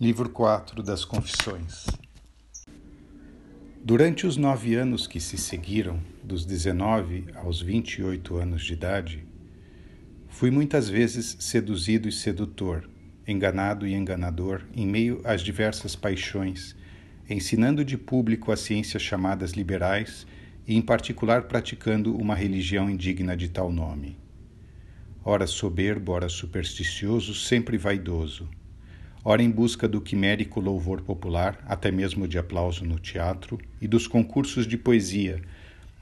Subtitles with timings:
[0.00, 1.86] Livro 4 das Confissões
[3.80, 9.24] Durante os nove anos que se seguiram, dos 19 aos 28 anos de idade,
[10.26, 12.90] fui muitas vezes seduzido e sedutor,
[13.24, 16.74] enganado e enganador em meio às diversas paixões,
[17.30, 20.26] ensinando de público as ciências chamadas liberais
[20.66, 24.18] e, em particular, praticando uma religião indigna de tal nome.
[25.24, 28.50] Ora soberbo, ora supersticioso, sempre vaidoso
[29.24, 34.06] ora em busca do quimérico louvor popular, até mesmo de aplauso no teatro, e dos
[34.06, 35.40] concursos de poesia,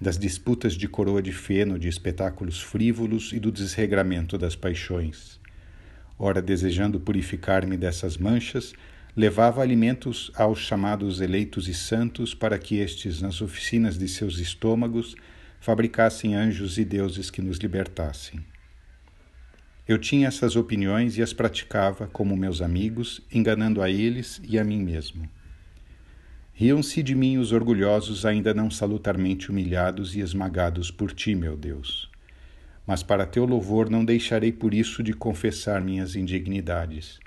[0.01, 5.41] das disputas de coroa de feno, de espetáculos frívolos e do desregramento das paixões.
[6.19, 8.75] Ora, desejando purificar-me dessas manchas,
[9.17, 15.15] levava alimentos aos chamados eleitos e santos para que estes, nas oficinas de seus estômagos,
[15.61, 18.41] fabricassem anjos e deuses que nos libertassem.
[19.87, 24.63] Eu tinha essas opiniões e as praticava como meus amigos, enganando a eles e a
[24.63, 25.29] mim mesmo.
[26.55, 32.09] Riam-se de mim os orgulhosos, ainda não salutarmente humilhados e esmagados por ti, meu Deus.
[32.87, 37.19] Mas para teu louvor não deixarei por isso de confessar minhas indignidades.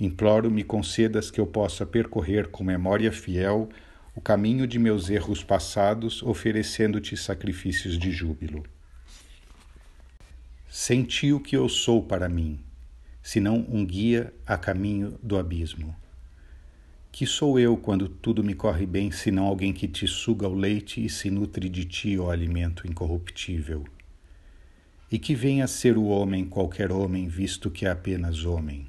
[0.00, 3.68] Imploro me concedas que eu possa percorrer com memória fiel
[4.14, 8.64] o caminho de meus erros passados, oferecendo-te sacrifícios de júbilo.
[10.70, 12.60] Senti o que eu sou para mim,
[13.22, 15.96] senão um guia a caminho do abismo.
[17.10, 21.02] Que sou eu quando tudo me corre bem, senão alguém que te suga o leite
[21.02, 23.82] e se nutre de ti, ó alimento incorruptível?
[25.10, 28.86] E que venha a ser o homem qualquer homem, visto que é apenas homem.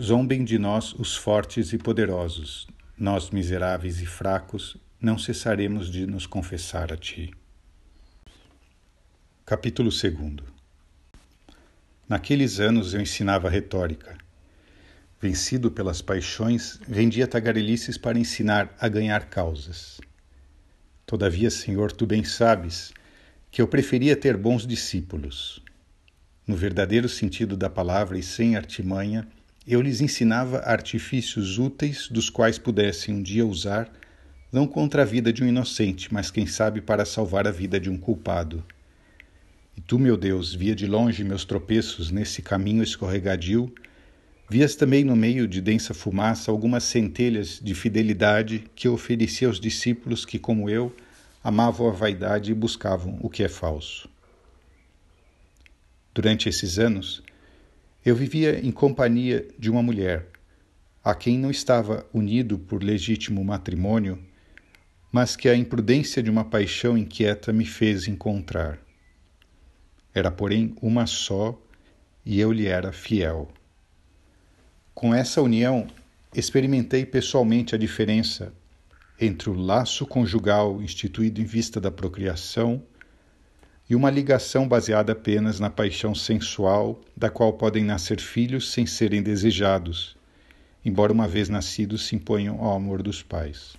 [0.00, 6.26] Zombem de nós os fortes e poderosos, nós miseráveis e fracos, não cessaremos de nos
[6.26, 7.30] confessar a ti.
[9.48, 10.14] Capítulo 2
[12.06, 14.14] Naqueles anos eu ensinava retórica.
[15.18, 20.02] Vencido pelas paixões, vendia tagarelices para ensinar a ganhar causas.
[21.06, 22.92] Todavia, Senhor, tu bem sabes
[23.50, 25.64] que eu preferia ter bons discípulos.
[26.46, 29.26] No verdadeiro sentido da palavra e sem artimanha,
[29.66, 33.90] eu lhes ensinava artifícios úteis dos quais pudessem um dia usar,
[34.52, 37.88] não contra a vida de um inocente, mas quem sabe para salvar a vida de
[37.88, 38.62] um culpado.
[39.78, 43.72] E tu, meu Deus, via de longe meus tropeços nesse caminho escorregadio,
[44.50, 50.24] vias também no meio de densa fumaça algumas centelhas de fidelidade que oferecia aos discípulos
[50.24, 50.92] que, como eu,
[51.44, 54.10] amavam a vaidade e buscavam o que é falso.
[56.12, 57.22] Durante esses anos,
[58.04, 60.26] eu vivia em companhia de uma mulher,
[61.04, 64.18] a quem não estava unido por legítimo matrimônio,
[65.12, 68.87] mas que a imprudência de uma paixão inquieta me fez encontrar.
[70.18, 71.56] Era, porém, uma só
[72.26, 73.48] e eu lhe era fiel.
[74.92, 75.86] Com essa união,
[76.34, 78.52] experimentei pessoalmente a diferença
[79.20, 82.82] entre o laço conjugal instituído em vista da procriação
[83.88, 89.22] e uma ligação baseada apenas na paixão sensual, da qual podem nascer filhos sem serem
[89.22, 90.16] desejados,
[90.84, 93.76] embora uma vez nascidos se imponham ao amor dos pais.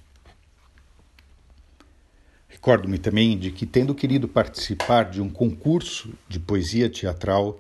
[2.59, 7.58] Recordo-me também de que, tendo querido participar de um concurso de poesia teatral,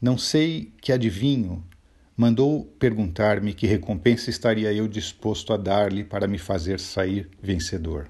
[0.00, 1.64] não sei que adivinho,
[2.16, 8.08] mandou perguntar-me que recompensa estaria eu disposto a dar-lhe para me fazer sair vencedor.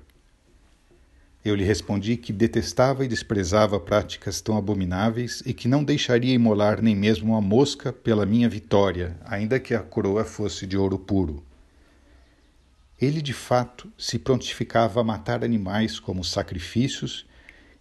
[1.42, 6.82] Eu lhe respondi que detestava e desprezava práticas tão abomináveis e que não deixaria imolar
[6.82, 11.42] nem mesmo uma mosca pela minha vitória, ainda que a coroa fosse de ouro puro.
[13.00, 17.24] Ele de fato se prontificava a matar animais como sacrifícios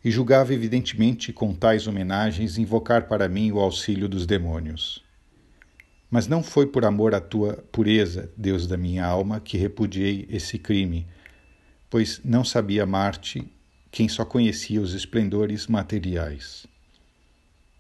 [0.03, 5.03] e julgava evidentemente com tais homenagens invocar para mim o auxílio dos demônios.
[6.09, 10.57] Mas não foi por amor à tua pureza, Deus da minha alma, que repudiei esse
[10.57, 11.05] crime,
[11.89, 13.45] pois não sabia Marte
[13.91, 16.65] quem só conhecia os esplendores materiais.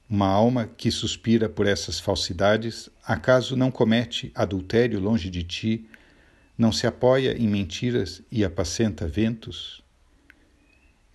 [0.09, 5.87] Uma alma que suspira por essas falsidades, acaso não comete adultério longe de ti,
[6.59, 9.81] não se apoia em mentiras e apacenta ventos?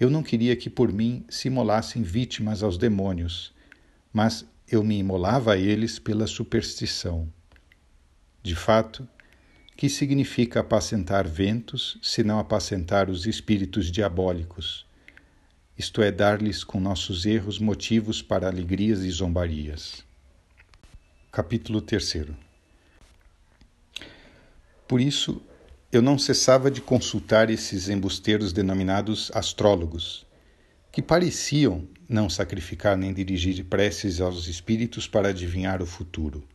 [0.01, 3.53] Eu não queria que por mim se imolassem vítimas aos demônios,
[4.11, 7.31] mas eu me imolava a eles pela superstição.
[8.43, 9.07] De fato,
[9.77, 14.87] que significa apacentar ventos, se não apacentar os espíritos diabólicos?
[15.77, 20.03] Isto é, dar-lhes com nossos erros motivos para alegrias e zombarias.
[21.31, 22.44] Capítulo 3
[24.87, 25.41] por isso,
[25.91, 30.27] eu não cessava de consultar esses embusteiros denominados astrólogos,
[30.91, 36.47] que pareciam não sacrificar nem dirigir preces aos espíritos para adivinhar o futuro.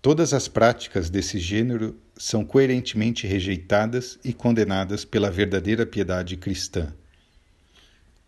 [0.00, 6.94] Todas as práticas desse gênero são coerentemente rejeitadas e condenadas pela verdadeira piedade cristã.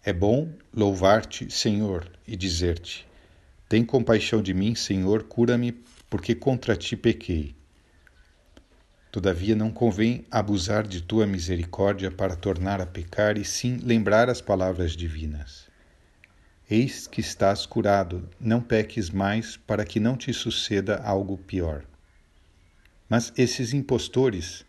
[0.05, 3.07] É bom louvar-te, Senhor, e dizer-te:
[3.69, 5.73] Tem compaixão de mim, Senhor, cura-me,
[6.11, 7.55] porque contra ti pequei.
[9.13, 14.41] Todavia não convém abusar de tua misericórdia para tornar a pecar, e sim lembrar as
[14.41, 15.69] palavras divinas.
[16.71, 21.85] Eis que estás curado, não peques mais, para que não te suceda algo pior.
[23.07, 24.65] Mas esses impostores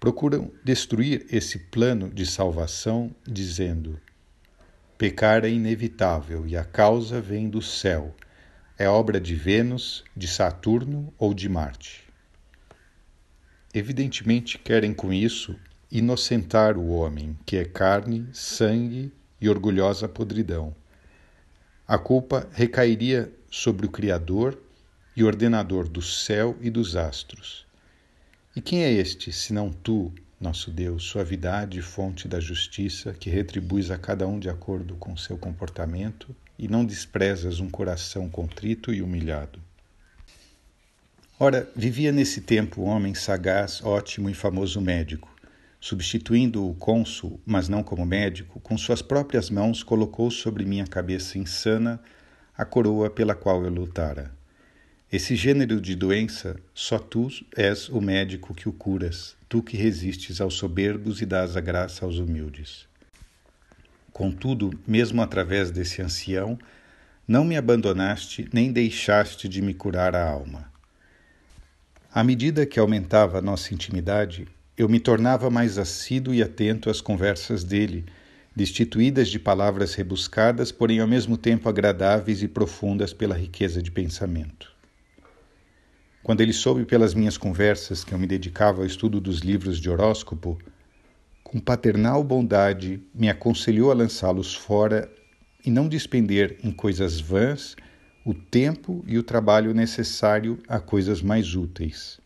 [0.00, 4.00] procuram destruir esse plano de salvação, dizendo:
[4.98, 8.12] pecar é inevitável e a causa vem do céu.
[8.76, 12.03] É obra de Vênus, de Saturno ou de Marte.
[13.74, 15.58] Evidentemente querem com isso
[15.90, 20.74] inocentar o homem, que é carne, sangue e orgulhosa podridão
[21.86, 24.58] a culpa recairia sobre o Criador
[25.14, 27.66] e ordenador do céu e dos astros.
[28.56, 30.10] E quem é este, senão tu,
[30.40, 35.14] nosso Deus, suavidade e fonte da justiça, que retribuis a cada um de acordo com
[35.14, 39.60] seu comportamento e não desprezas um coração contrito e humilhado?
[41.38, 45.34] Ora, vivia nesse tempo um homem sagaz, ótimo e famoso médico
[45.84, 51.36] substituindo o cônsul, mas não como médico, com suas próprias mãos colocou sobre minha cabeça
[51.36, 52.00] insana
[52.56, 54.32] a coroa pela qual eu lutara.
[55.12, 60.40] Esse gênero de doença, só tu és o médico que o curas, tu que resistes
[60.40, 62.88] aos soberbos e dás a graça aos humildes.
[64.10, 66.58] Contudo, mesmo através desse ancião,
[67.28, 70.72] não me abandonaste nem deixaste de me curar a alma.
[72.14, 74.46] À medida que aumentava a nossa intimidade,
[74.78, 78.04] eu me tornava mais assíduo e atento às conversas dele,
[78.54, 84.70] destituídas de palavras rebuscadas, porém ao mesmo tempo agradáveis e profundas pela riqueza de pensamento.
[86.22, 89.90] Quando ele soube pelas minhas conversas que eu me dedicava ao estudo dos livros de
[89.90, 90.56] horóscopo,
[91.42, 95.12] com paternal bondade me aconselhou a lançá-los fora
[95.66, 97.74] e não despender em coisas vãs
[98.24, 102.18] o tempo e o trabalho necessário a coisas mais úteis.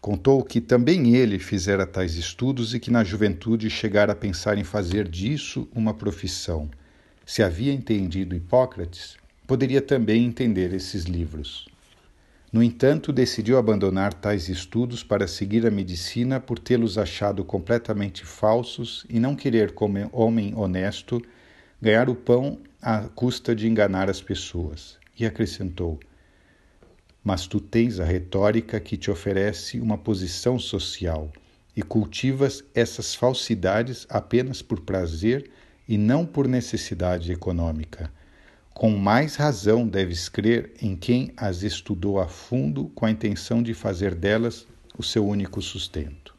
[0.00, 4.62] Contou que também ele fizera tais estudos e que na juventude chegara a pensar em
[4.62, 6.70] fazer disso uma profissão.
[7.24, 9.16] Se havia entendido Hipócrates,
[9.48, 11.66] poderia também entender esses livros.
[12.52, 19.04] No entanto, decidiu abandonar tais estudos para seguir a medicina por tê-los achado completamente falsos
[19.10, 21.20] e não querer, como homem honesto,
[21.82, 24.96] ganhar o pão à custa de enganar as pessoas.
[25.18, 25.98] E acrescentou:
[27.24, 31.32] mas tu tens a retórica que te oferece uma posição social
[31.76, 35.50] e cultivas essas falsidades apenas por prazer
[35.88, 38.12] e não por necessidade econômica.
[38.72, 43.74] Com mais razão deves crer em quem as estudou a fundo com a intenção de
[43.74, 44.64] fazer delas
[44.96, 46.36] o seu único sustento.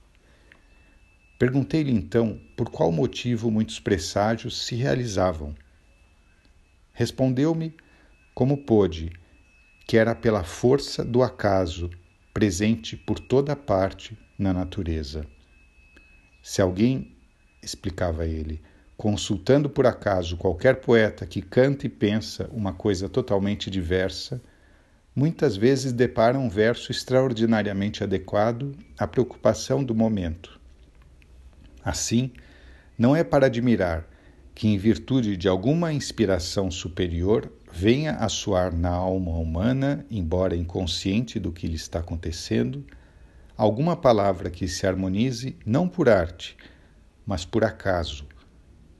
[1.37, 5.53] Perguntei-lhe então por qual motivo muitos presságios se realizavam.
[6.97, 7.75] Respondeu-me
[8.33, 9.11] como pôde
[9.85, 11.91] que era pela força do acaso
[12.33, 15.23] presente por toda parte na natureza.
[16.41, 17.15] Se alguém,
[17.61, 18.63] explicava ele,
[18.97, 24.41] consultando por acaso qualquer poeta que canta e pensa uma coisa totalmente diversa,
[25.15, 30.59] muitas vezes depara um verso extraordinariamente adequado à preocupação do momento.
[31.85, 32.31] Assim,
[32.97, 34.16] não é para admirar
[34.57, 41.39] que, em virtude de alguma inspiração superior, venha a soar na alma humana, embora inconsciente
[41.39, 42.83] do que lhe está acontecendo,
[43.55, 46.57] alguma palavra que se harmonize não por arte,
[47.23, 48.25] mas por acaso,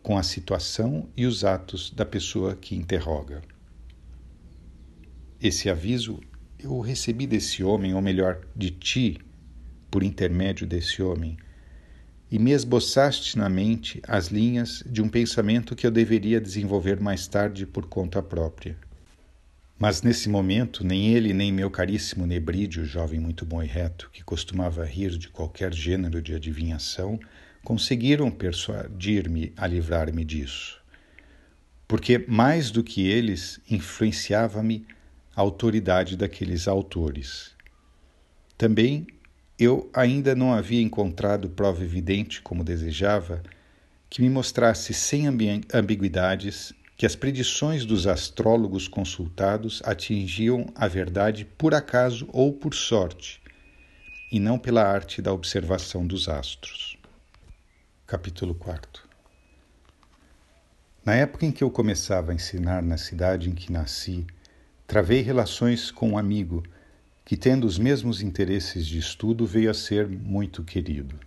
[0.04, 3.42] com a situação e os atos da pessoa que interroga.
[5.42, 6.20] Esse aviso
[6.60, 9.18] eu recebi desse homem, ou melhor, de ti,
[9.90, 11.36] por intermédio desse homem,
[12.29, 17.27] e me esboçaste na mente as linhas de um pensamento que eu deveria desenvolver mais
[17.27, 18.77] tarde por conta própria.
[19.79, 24.24] Mas nesse momento, nem ele nem meu caríssimo Nebrídio, jovem muito bom e reto, que
[24.24, 27.19] costumava rir de qualquer gênero de adivinhação,
[27.63, 30.81] conseguiram persuadir-me a livrar-me disso.
[31.88, 34.86] Porque, mais do que eles, influenciava-me
[35.36, 37.55] a autoridade daqueles autores.
[38.57, 39.05] Também
[39.60, 43.42] eu ainda não havia encontrado prova evidente, como desejava,
[44.10, 45.26] que me mostrasse sem
[45.74, 53.42] ambiguidades que as predições dos astrólogos consultados atingiam a verdade por acaso ou por sorte,
[54.32, 56.98] e não pela arte da observação dos astros.
[58.06, 59.04] Capítulo 4
[61.06, 64.26] Na época em que eu começava a ensinar na cidade em que nasci,
[64.88, 66.64] travei relações com um amigo
[67.27, 71.19] que, tendo os mesmos interesses de estudo, veio a ser muito querido.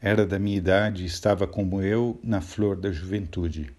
[0.00, 3.70] Era da minha idade e estava como eu na flor da juventude.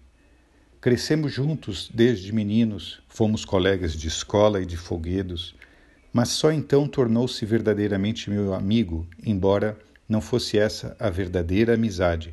[0.80, 5.56] Crescemos juntos desde meninos, fomos colegas de escola e de folguedos,
[6.12, 9.76] mas só então tornou-se verdadeiramente meu amigo, embora
[10.08, 12.32] não fosse essa a verdadeira amizade,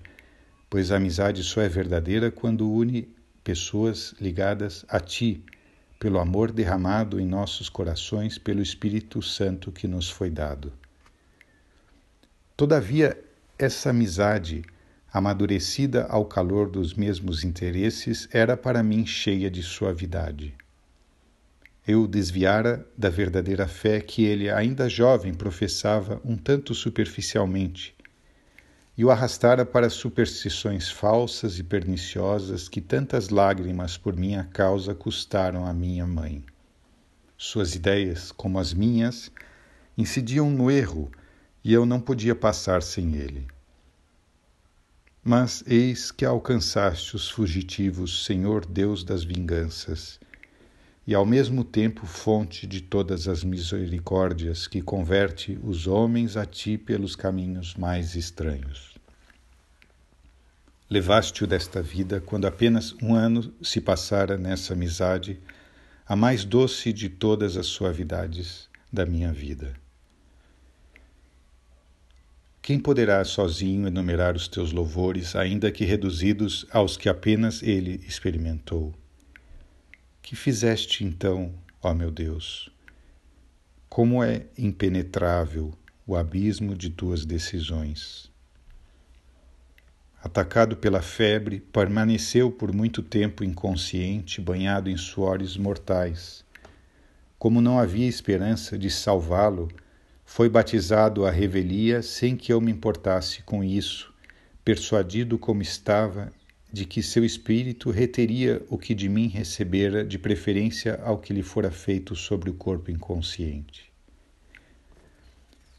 [0.69, 3.09] pois a amizade só é verdadeira quando une
[3.43, 5.43] pessoas ligadas a ti,
[5.99, 10.71] pelo amor derramado em nossos corações pelo Espírito Santo que nos foi dado.
[12.55, 13.17] Todavia,
[13.57, 14.63] essa amizade,
[15.11, 20.53] amadurecida ao calor dos mesmos interesses, era para mim cheia de suavidade.
[21.87, 27.94] Eu o desviara da verdadeira fé que ele, ainda jovem, professava um tanto superficialmente,
[28.97, 35.65] e o arrastara para superstições falsas e perniciosas que tantas lágrimas por minha causa custaram
[35.65, 36.43] à minha mãe.
[37.37, 39.29] Suas ideias, como as minhas,
[39.97, 41.11] incidiam no erro
[41.63, 43.47] e eu não podia passar sem ele.
[45.21, 50.19] Mas eis que alcançaste os fugitivos, Senhor Deus das vinganças,
[51.07, 56.77] e ao mesmo tempo fonte de todas as misericórdias que converte os homens a ti
[56.77, 58.95] pelos caminhos mais estranhos.
[60.89, 65.39] Levaste-o desta vida quando apenas um ano se passara nessa amizade,
[66.07, 69.73] a mais doce de todas as suavidades da minha vida.
[72.61, 78.93] Quem poderá sozinho enumerar os teus louvores, ainda que reduzidos aos que apenas ele experimentou?
[80.25, 82.71] Que fizeste então, ó meu Deus?
[83.87, 85.71] Como é impenetrável
[86.03, 88.31] o abismo de tuas decisões.
[90.23, 96.43] Atacado pela febre, permaneceu por muito tempo inconsciente, banhado em suores mortais.
[97.37, 99.67] Como não havia esperança de salvá-lo,
[100.25, 104.11] foi batizado à revelia sem que eu me importasse com isso,
[104.63, 106.33] persuadido como estava
[106.75, 111.41] de que seu espírito reteria o que de mim recebera, de preferência ao que lhe
[111.41, 113.89] fora feito sobre o corpo inconsciente.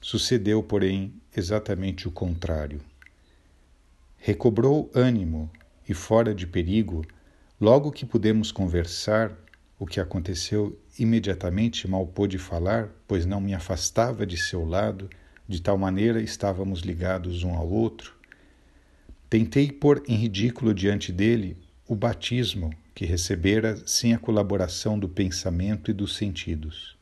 [0.00, 2.80] Sucedeu, porém, exatamente o contrário.
[4.16, 5.50] Recobrou ânimo
[5.86, 7.04] e, fora de perigo,
[7.60, 9.36] logo que pudemos conversar,
[9.78, 15.10] o que aconteceu imediatamente mal pôde falar, pois não me afastava de seu lado,
[15.46, 18.15] de tal maneira estávamos ligados um ao outro,
[19.37, 25.90] Tentei pôr em ridículo diante dele o batismo que recebera sem a colaboração do pensamento
[25.90, 26.97] e dos sentidos.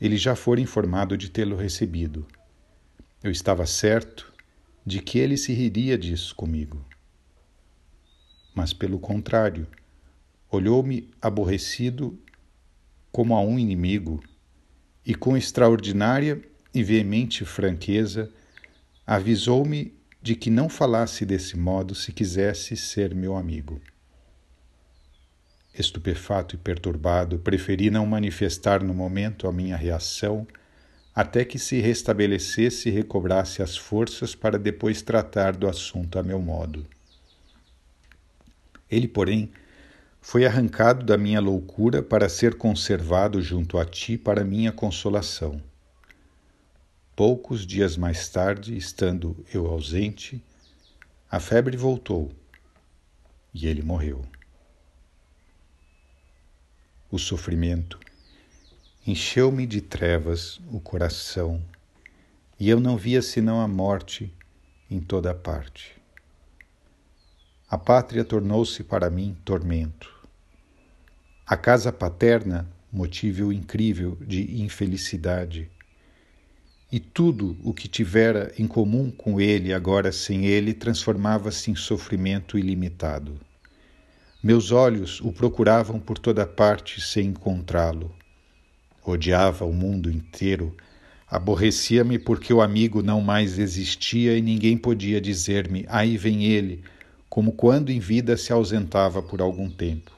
[0.00, 2.24] Ele já fora informado de tê-lo recebido.
[3.24, 4.32] Eu estava certo
[4.86, 6.86] de que ele se riria disso comigo.
[8.54, 9.66] Mas, pelo contrário,
[10.48, 12.16] olhou-me aborrecido
[13.10, 14.22] como a um inimigo
[15.04, 16.40] e, com extraordinária
[16.72, 18.32] e veemente franqueza,
[19.04, 23.80] avisou-me de que não falasse desse modo se quisesse ser meu amigo.
[25.72, 30.44] Estupefato e perturbado, preferi não manifestar no momento a minha reação
[31.14, 36.42] até que se restabelecesse e recobrasse as forças para depois tratar do assunto a meu
[36.42, 36.84] modo.
[38.90, 39.52] Ele, porém,
[40.20, 45.62] foi arrancado da minha loucura para ser conservado junto a ti para minha consolação.
[47.16, 50.44] Poucos dias mais tarde, estando eu ausente,
[51.30, 52.30] a febre voltou
[53.54, 54.22] e ele morreu.
[57.10, 57.98] O sofrimento
[59.06, 61.64] encheu-me de trevas o coração
[62.60, 64.30] e eu não via senão a morte
[64.90, 65.96] em toda parte.
[67.66, 70.14] A pátria tornou-se para mim tormento.
[71.46, 75.70] A casa paterna, motivo incrível de infelicidade
[76.90, 82.56] e tudo o que tivera em comum com ele, agora sem ele, transformava-se em sofrimento
[82.56, 83.40] ilimitado.
[84.42, 88.14] Meus olhos o procuravam por toda parte sem encontrá-lo.
[89.04, 90.76] Odiava o mundo inteiro,
[91.28, 96.84] aborrecia-me porque o amigo não mais existia e ninguém podia dizer-me: aí vem ele,
[97.28, 100.12] como quando em vida se ausentava por algum tempo.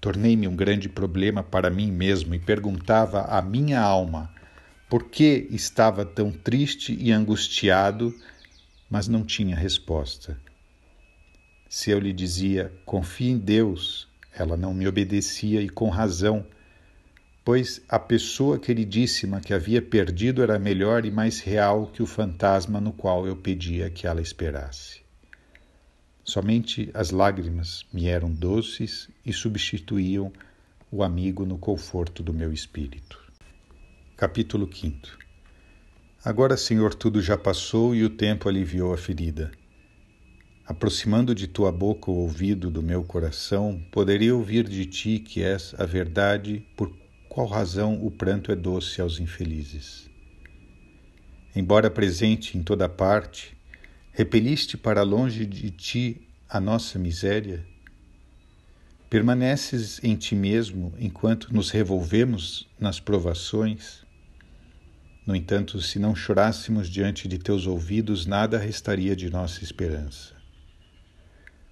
[0.00, 4.35] Tornei-me um grande problema para mim mesmo e perguntava à minha alma
[4.88, 8.14] por que estava tão triste e angustiado,
[8.88, 10.38] mas não tinha resposta.
[11.68, 16.46] Se eu lhe dizia, confie em Deus, ela não me obedecia e com razão,
[17.44, 22.80] pois a pessoa queridíssima que havia perdido era melhor e mais real que o fantasma
[22.80, 25.00] no qual eu pedia que ela esperasse.
[26.22, 30.32] Somente as lágrimas me eram doces e substituíam
[30.90, 33.25] o amigo no conforto do meu espírito.
[34.16, 35.18] Capítulo 5
[36.24, 39.52] Agora, Senhor, tudo já passou e o tempo aliviou a ferida.
[40.64, 45.74] Aproximando de tua boca o ouvido do meu coração, poderia ouvir de ti que és
[45.76, 46.96] a verdade, por
[47.28, 50.08] qual razão o pranto é doce aos infelizes.
[51.54, 53.54] Embora presente em toda parte,
[54.12, 57.66] repeliste para longe de ti a nossa miséria?
[59.10, 64.05] Permaneces em ti mesmo enquanto nos revolvemos nas provações?
[65.26, 70.36] No entanto, se não chorássemos diante de teus ouvidos, nada restaria de nossa esperança.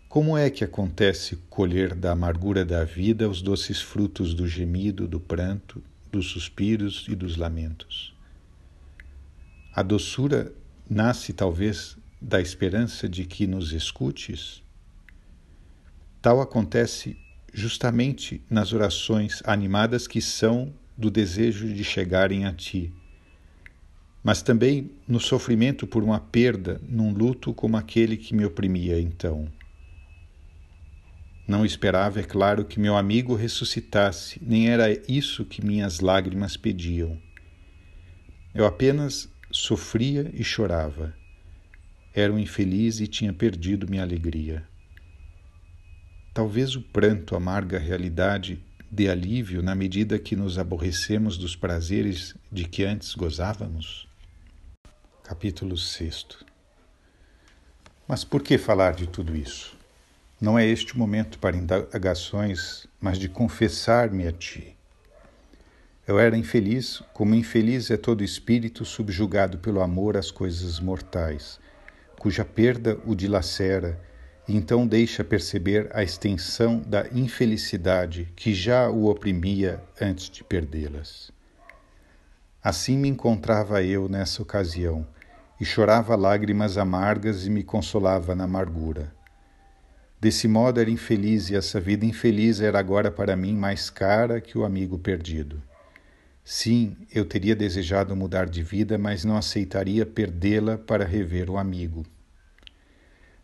[0.09, 5.21] Como é que acontece colher da amargura da vida os doces frutos do gemido, do
[5.21, 5.81] pranto,
[6.11, 8.13] dos suspiros e dos lamentos?
[9.73, 10.53] A doçura
[10.91, 14.65] nasce talvez da esperança de que nos escutes?
[16.21, 17.17] Tal acontece
[17.53, 22.93] justamente nas orações animadas que são do desejo de chegarem a Ti
[24.25, 29.47] mas também no sofrimento por uma perda, num luto como aquele que me oprimia então.
[31.47, 37.21] Não esperava, é claro, que meu amigo ressuscitasse, nem era isso que minhas lágrimas pediam.
[38.55, 41.15] Eu apenas sofria e chorava.
[42.15, 44.67] Era um infeliz e tinha perdido minha alegria.
[46.33, 52.65] Talvez o pranto amarga realidade de alívio na medida que nos aborrecemos dos prazeres de
[52.65, 54.14] que antes gozávamos?
[55.27, 56.27] Capítulo 6
[58.07, 59.75] Mas por que falar de tudo isso?
[60.39, 64.77] Não é este o momento para indagações, mas de confessar-me a ti.
[66.07, 71.59] Eu era infeliz, como infeliz é todo espírito subjugado pelo amor às coisas mortais,
[72.19, 73.99] cuja perda o dilacera
[74.47, 81.33] e então deixa perceber a extensão da infelicidade que já o oprimia antes de perdê-las.
[82.63, 85.07] Assim me encontrava eu nessa ocasião,
[85.61, 89.13] e chorava lágrimas amargas e me consolava na amargura.
[90.21, 94.57] Desse modo era infeliz e essa vida infeliz era agora para mim mais cara que
[94.57, 95.63] o amigo perdido.
[96.43, 102.05] Sim, eu teria desejado mudar de vida, mas não aceitaria perdê-la para rever o amigo.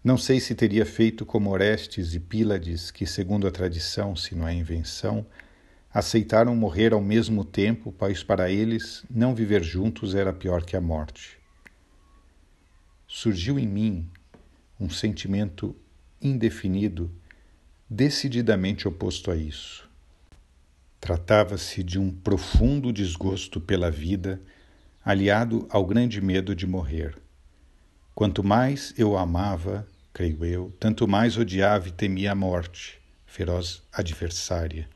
[0.02, 4.48] Não sei se teria feito como Orestes e Pílades, que, segundo a tradição, se não
[4.48, 5.26] é invenção,
[5.92, 10.80] aceitaram morrer ao mesmo tempo, pois para eles não viver juntos era pior que a
[10.80, 11.39] morte
[13.12, 14.08] surgiu em mim
[14.78, 15.74] um sentimento
[16.22, 17.10] indefinido,
[17.88, 19.90] decididamente oposto a isso.
[21.00, 24.40] Tratava-se de um profundo desgosto pela vida,
[25.04, 27.16] aliado ao grande medo de morrer.
[28.14, 34.88] Quanto mais eu amava, creio eu, tanto mais odiava e temia a morte, feroz adversária,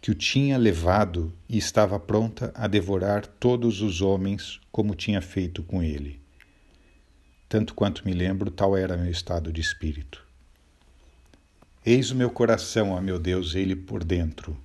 [0.00, 5.62] que o tinha levado e estava pronta a devorar todos os homens como tinha feito
[5.62, 6.23] com ele.
[7.54, 10.26] Tanto quanto me lembro, tal era meu estado de espírito.
[11.86, 14.58] Eis o meu coração, ó meu Deus, ele por dentro.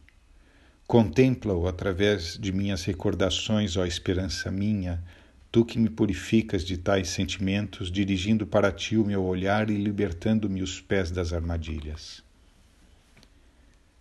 [0.88, 5.04] Contempla-o através de minhas recordações, ó esperança minha,
[5.52, 10.63] tu que me purificas de tais sentimentos, dirigindo para ti o meu olhar e libertando-me
[10.63, 12.23] os pés das armadilhas.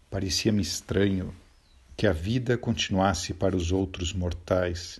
[0.09, 1.35] Parecia-me estranho
[1.95, 4.99] que a vida continuasse para os outros mortais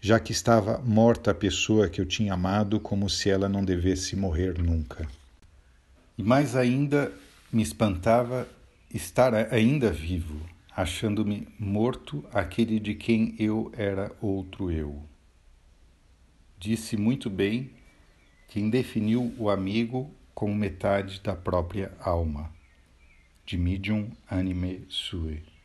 [0.00, 4.14] já que estava morta a pessoa que eu tinha amado, como se ela não devesse
[4.16, 5.08] morrer nunca.
[6.16, 7.12] E mais ainda
[7.52, 8.48] me espantava
[8.92, 10.40] estar ainda vivo,
[10.74, 15.02] achando-me morto aquele de quem eu era outro eu.
[16.58, 17.70] Disse muito bem
[18.48, 22.50] quem definiu o amigo como metade da própria alma.
[23.44, 25.55] De medium anime sui.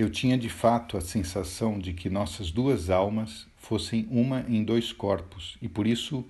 [0.00, 4.94] Eu tinha de fato a sensação de que nossas duas almas fossem uma em dois
[4.94, 6.24] corpos e por isso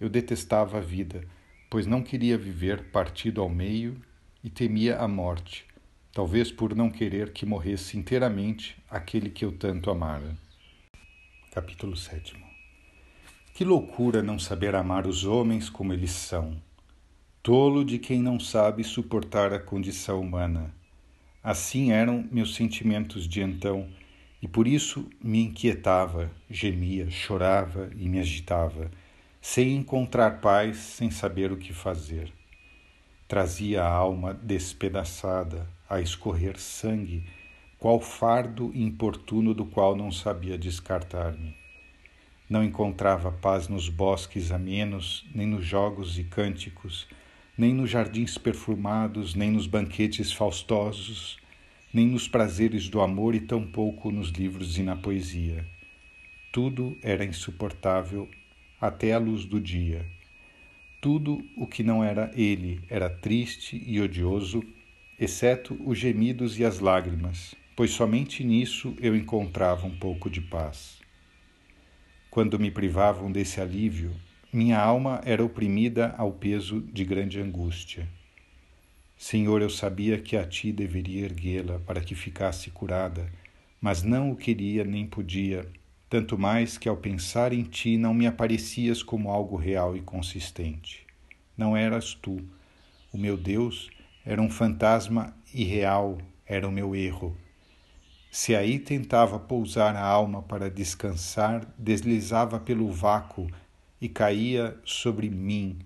[0.00, 1.24] eu detestava a vida,
[1.70, 3.96] pois não queria viver partido ao meio
[4.42, 5.64] e temia a morte,
[6.12, 10.36] talvez por não querer que morresse inteiramente aquele que eu tanto amara.
[11.52, 12.34] Capítulo 7
[13.54, 16.60] Que loucura não saber amar os homens como eles são!
[17.44, 20.74] Tolo de quem não sabe suportar a condição humana
[21.44, 23.86] Assim eram meus sentimentos de então,
[24.40, 28.90] e por isso me inquietava, gemia, chorava e me agitava,
[29.42, 32.32] sem encontrar paz, sem saber o que fazer.
[33.28, 37.26] Trazia a alma despedaçada, a escorrer sangue,
[37.78, 41.54] qual fardo importuno do qual não sabia descartar-me.
[42.48, 47.06] Não encontrava paz nos bosques amenos, nem nos jogos e cânticos,
[47.56, 51.38] nem nos jardins perfumados, nem nos banquetes faustosos,
[51.92, 55.64] nem nos prazeres do amor e tampouco nos livros e na poesia.
[56.52, 58.28] Tudo era insuportável
[58.80, 60.04] até a luz do dia.
[61.00, 64.62] Tudo o que não era ele era triste e odioso,
[65.18, 71.00] exceto os gemidos e as lágrimas, pois somente nisso eu encontrava um pouco de paz.
[72.30, 74.12] Quando me privavam desse alívio,
[74.54, 78.06] minha alma era oprimida ao peso de grande angústia.
[79.18, 83.28] Senhor, eu sabia que a ti deveria erguê-la para que ficasse curada,
[83.80, 85.66] mas não o queria nem podia,
[86.08, 91.04] tanto mais que ao pensar em ti não me aparecias como algo real e consistente.
[91.58, 92.36] Não eras tu.
[93.12, 93.90] O meu Deus
[94.24, 97.36] era um fantasma irreal, era o meu erro.
[98.30, 103.50] Se aí tentava pousar a alma para descansar, deslizava pelo vácuo
[104.04, 105.78] e caía sobre mim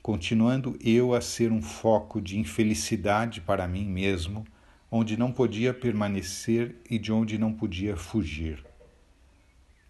[0.00, 4.46] continuando eu a ser um foco de infelicidade para mim mesmo,
[4.88, 8.64] onde não podia permanecer e de onde não podia fugir.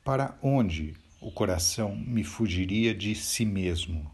[0.03, 4.11] Para onde o coração me fugiria de si mesmo?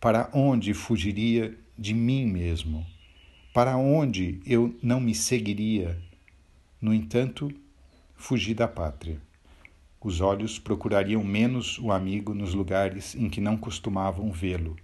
[0.00, 2.86] Para onde fugiria de mim mesmo?
[3.52, 6.02] Para onde eu não me seguiria?
[6.80, 7.52] No entanto,
[8.16, 9.27] fugi da pátria.
[10.00, 14.76] Os olhos procurariam menos o amigo nos lugares em que não costumavam vê-lo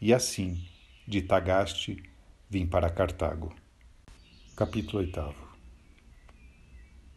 [0.00, 0.62] e assim,
[1.08, 2.02] de Tagaste,
[2.50, 3.54] vim para Cartago.
[4.54, 5.34] Capítulo 8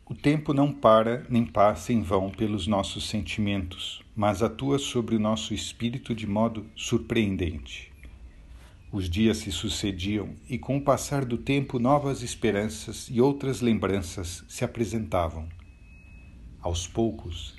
[0.05, 5.19] O tempo não para nem passa em vão pelos nossos sentimentos, mas atua sobre o
[5.19, 7.91] nosso espírito de modo surpreendente.
[8.93, 14.45] Os dias se sucediam e, com o passar do tempo, novas esperanças e outras lembranças
[14.47, 15.49] se apresentavam.
[16.61, 17.55] Aos poucos,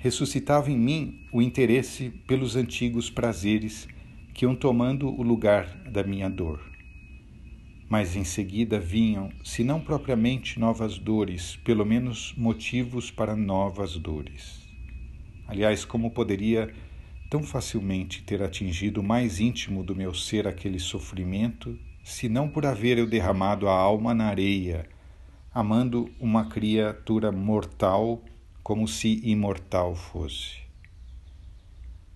[0.00, 3.86] ressuscitava em mim o interesse pelos antigos prazeres
[4.32, 6.60] que iam tomando o lugar da minha dor.
[7.88, 14.66] Mas em seguida vinham, se não propriamente novas dores, pelo menos motivos para novas dores.
[15.46, 16.72] Aliás, como poderia
[17.28, 22.64] tão facilmente ter atingido o mais íntimo do meu ser aquele sofrimento, se não por
[22.64, 24.88] haver eu derramado a alma na areia,
[25.52, 28.22] amando uma criatura mortal
[28.70, 30.58] como se imortal fosse?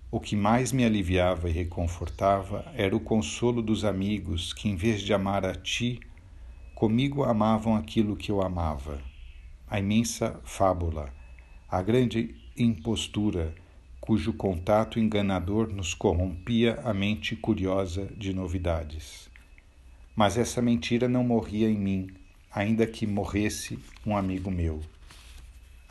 [0.09, 5.01] O que mais me aliviava e reconfortava era o consolo dos amigos que, em vez
[5.01, 5.99] de amar a ti,
[6.73, 9.01] comigo amavam aquilo que eu amava.
[9.67, 11.13] A imensa fábula,
[11.69, 13.53] a grande impostura,
[13.99, 19.29] cujo contato enganador nos corrompia a mente curiosa de novidades.
[20.15, 22.07] Mas essa mentira não morria em mim,
[22.49, 24.81] ainda que morresse um amigo meu.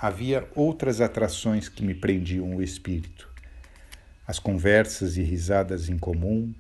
[0.06, 3.26] Havia outras atrações que me prendiam o espírito.
[4.26, 6.52] As conversas e risadas em comum,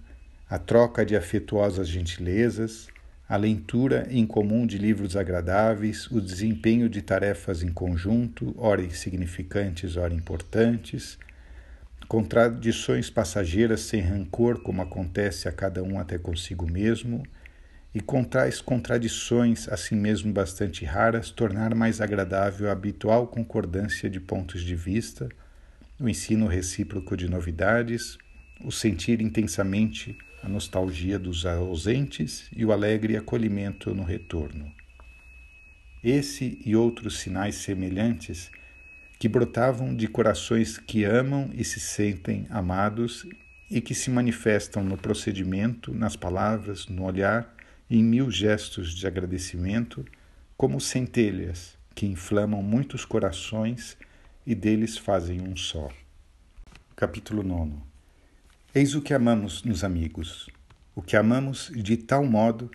[0.48, 2.88] a troca de afetuosas gentilezas,
[3.28, 9.98] a leitura em comum de livros agradáveis, o desempenho de tarefas em conjunto, ora insignificantes,
[9.98, 11.18] ora importantes,
[12.08, 17.22] contradições passageiras sem rancor, como acontece a cada um até consigo mesmo,
[17.94, 24.18] e com tais contradições, assim mesmo bastante raras, tornar mais agradável a habitual concordância de
[24.18, 25.28] pontos de vista
[25.98, 28.18] o ensino recíproco de novidades,
[28.64, 34.70] o sentir intensamente a nostalgia dos ausentes e o alegre acolhimento no retorno.
[36.02, 38.50] Esse e outros sinais semelhantes
[39.18, 43.26] que brotavam de corações que amam e se sentem amados
[43.70, 47.53] e que se manifestam no procedimento, nas palavras, no olhar
[47.90, 50.04] em mil gestos de agradecimento,
[50.56, 53.96] como centelhas que inflamam muitos corações
[54.46, 55.90] e deles fazem um só.
[56.96, 57.72] Capítulo 9
[58.74, 60.48] Eis o que amamos nos amigos,
[60.94, 62.70] o que amamos de tal modo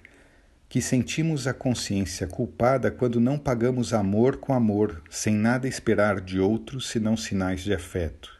[0.69, 6.39] que sentimos a consciência culpada quando não pagamos amor com amor, sem nada esperar de
[6.39, 8.39] outro senão sinais de afeto.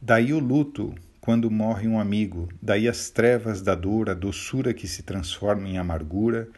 [0.00, 0.94] Daí o luto
[1.26, 5.76] quando morre um amigo, daí as trevas da dor, a doçura que se transforma em
[5.76, 6.48] amargura,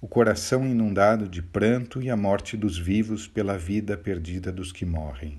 [0.00, 4.84] o coração inundado de pranto e a morte dos vivos pela vida perdida dos que
[4.86, 5.38] morrem.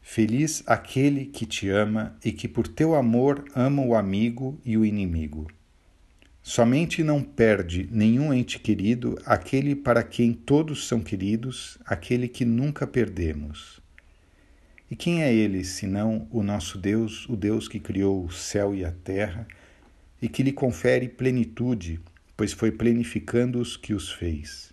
[0.00, 4.84] Feliz aquele que te ama e que por teu amor ama o amigo e o
[4.84, 5.50] inimigo.
[6.40, 12.86] Somente não perde nenhum ente querido aquele para quem todos são queridos, aquele que nunca
[12.86, 13.81] perdemos.
[14.92, 18.84] E quem é ele, senão o nosso Deus, o Deus que criou o céu e
[18.84, 19.48] a terra
[20.20, 21.98] e que lhe confere plenitude
[22.36, 24.70] pois foi plenificando os que os fez.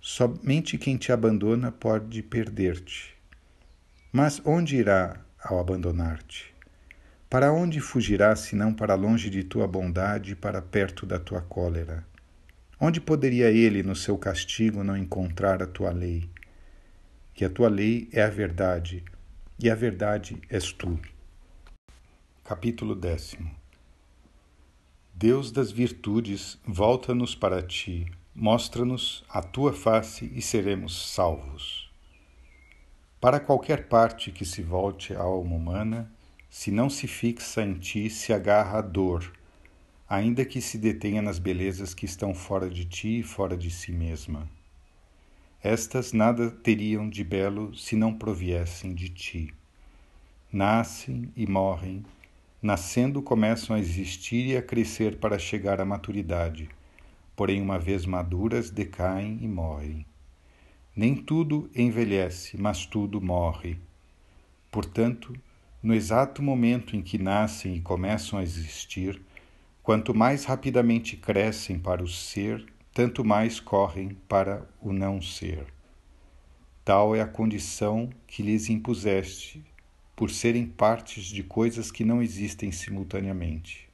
[0.00, 3.14] Somente quem te abandona pode perder-te.
[4.10, 6.52] Mas onde irá ao abandonar-te?
[7.30, 12.04] Para onde fugirá senão para longe de tua bondade e para perto da tua cólera?
[12.80, 16.28] Onde poderia ele, no seu castigo, não encontrar a tua lei?
[17.36, 19.04] Que a tua lei é a verdade,
[19.62, 20.98] e a verdade és tu.
[22.42, 23.54] Capítulo décimo
[25.12, 31.92] Deus das virtudes, volta-nos para ti, mostra-nos a tua face e seremos salvos.
[33.20, 36.10] Para qualquer parte que se volte a alma humana,
[36.48, 39.30] se não se fixa em ti, se agarra a dor,
[40.08, 43.92] ainda que se detenha nas belezas que estão fora de ti e fora de si
[43.92, 44.55] mesma.
[45.62, 49.54] Estas nada teriam de belo se não proviessem de ti.
[50.52, 52.04] Nascem e morrem,
[52.62, 56.68] nascendo começam a existir e a crescer para chegar à maturidade,
[57.34, 60.06] porém, uma vez maduras, decaem e morrem.
[60.94, 63.78] Nem tudo envelhece, mas tudo morre.
[64.70, 65.34] Portanto,
[65.82, 69.20] no exato momento em que nascem e começam a existir,
[69.86, 72.66] Quanto mais rapidamente crescem para o ser,
[72.96, 75.66] tanto mais correm para o não ser.
[76.82, 79.62] Tal é a condição que lhes impuseste,
[80.16, 83.86] por serem partes de coisas que não existem simultaneamente.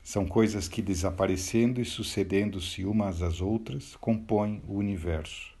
[0.00, 5.52] São coisas que, desaparecendo e sucedendo-se umas às outras, compõem o universo.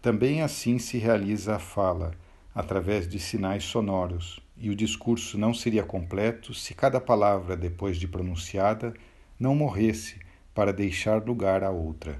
[0.00, 2.12] Também assim se realiza a fala,
[2.54, 8.06] através de sinais sonoros, e o discurso não seria completo se cada palavra, depois de
[8.06, 8.94] pronunciada,
[9.40, 10.19] não morresse
[10.54, 12.18] para deixar lugar a outra.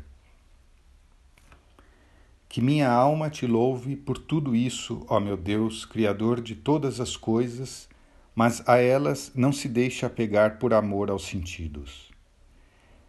[2.49, 7.17] Que minha alma te louve por tudo isso, ó meu Deus, Criador de todas as
[7.17, 7.89] coisas,
[8.35, 12.11] mas a elas não se deixa apegar por amor aos sentidos.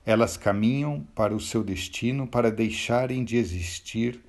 [0.05, 4.21] Elas caminham para o seu destino para deixarem de existir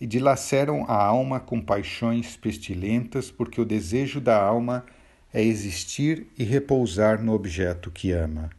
[0.00, 4.84] e dilaceram a alma com paixões pestilentas, porque o desejo da alma
[5.32, 8.50] é existir e repousar no objeto que ama.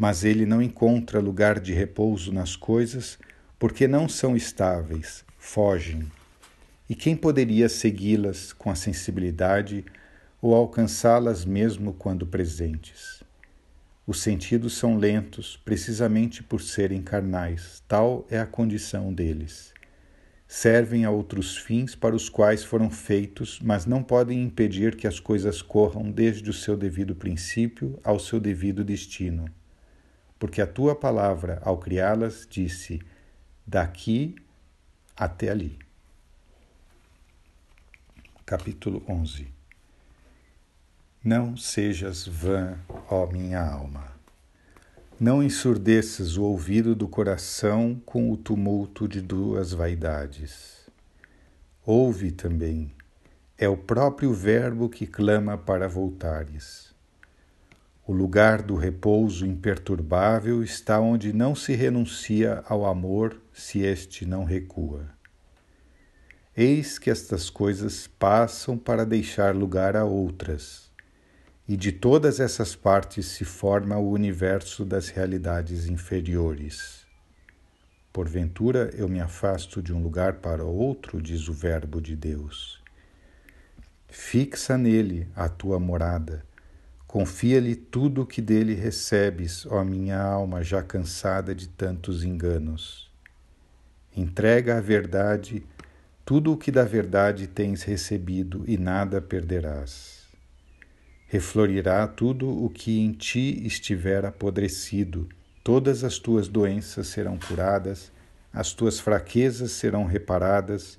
[0.00, 3.18] Mas ele não encontra lugar de repouso nas coisas,
[3.58, 6.10] porque não são estáveis, fogem.
[6.88, 9.84] E quem poderia segui-las com a sensibilidade
[10.40, 13.22] ou alcançá-las mesmo quando presentes?
[14.06, 19.74] Os sentidos são lentos, precisamente por serem carnais, tal é a condição deles
[20.52, 25.20] servem a outros fins para os quais foram feitos, mas não podem impedir que as
[25.20, 29.44] coisas corram desde o seu devido princípio ao seu devido destino.
[30.40, 32.98] Porque a tua palavra, ao criá-las, disse:
[33.66, 34.34] daqui
[35.14, 35.78] até ali.
[38.46, 39.52] Capítulo 11
[41.22, 42.78] Não sejas vã,
[43.10, 44.12] ó minha alma.
[45.20, 50.88] Não ensurdeças o ouvido do coração com o tumulto de duas vaidades.
[51.84, 52.94] Ouve também,
[53.58, 56.94] é o próprio Verbo que clama para voltares.
[58.10, 64.42] O lugar do repouso imperturbável está onde não se renuncia ao amor se este não
[64.42, 65.08] recua.
[66.56, 70.90] Eis que estas coisas passam para deixar lugar a outras
[71.68, 77.06] e de todas essas partes se forma o universo das realidades inferiores.
[78.12, 82.82] Porventura eu me afasto de um lugar para outro, diz o Verbo de Deus.
[84.08, 86.44] Fixa nele a tua morada,
[87.10, 93.10] confia-lhe tudo o que dele recebes, ó minha alma já cansada de tantos enganos.
[94.16, 95.66] Entrega à verdade
[96.24, 100.28] tudo o que da verdade tens recebido e nada perderás.
[101.26, 105.28] Reflorirá tudo o que em ti estiver apodrecido,
[105.64, 108.12] todas as tuas doenças serão curadas,
[108.52, 110.96] as tuas fraquezas serão reparadas,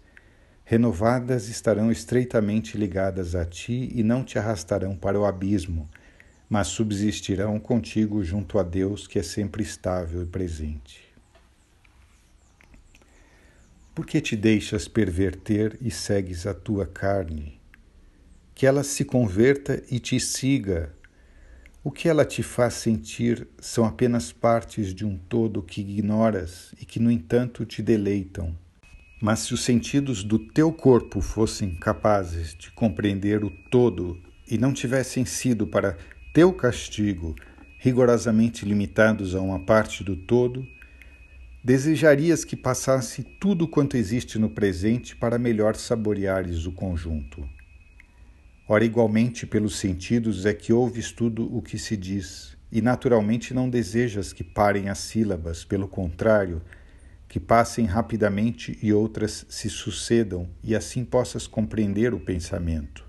[0.65, 5.89] renovadas estarão estreitamente ligadas a ti e não te arrastarão para o abismo,
[6.51, 11.01] mas subsistirão contigo junto a Deus que é sempre estável e presente.
[13.95, 17.59] Por que te deixas perverter e segues a tua carne?
[18.61, 20.93] que ela se converta e te siga.
[21.83, 26.85] O que ela te faz sentir são apenas partes de um todo que ignoras e
[26.85, 28.55] que, no entanto, te deleitam.
[29.19, 34.73] Mas se os sentidos do teu corpo fossem capazes de compreender o todo e não
[34.73, 35.97] tivessem sido para
[36.33, 37.35] teu castigo
[37.77, 40.65] rigorosamente limitados a uma parte do todo,
[41.63, 47.43] desejarias que passasse tudo quanto existe no presente para melhor saboreares o conjunto.
[48.67, 53.69] Ora, igualmente pelos sentidos é que ouves tudo o que se diz, e naturalmente não
[53.69, 56.61] desejas que parem as sílabas, pelo contrário,
[57.27, 63.03] que passem rapidamente e outras se sucedam, e assim possas compreender o pensamento.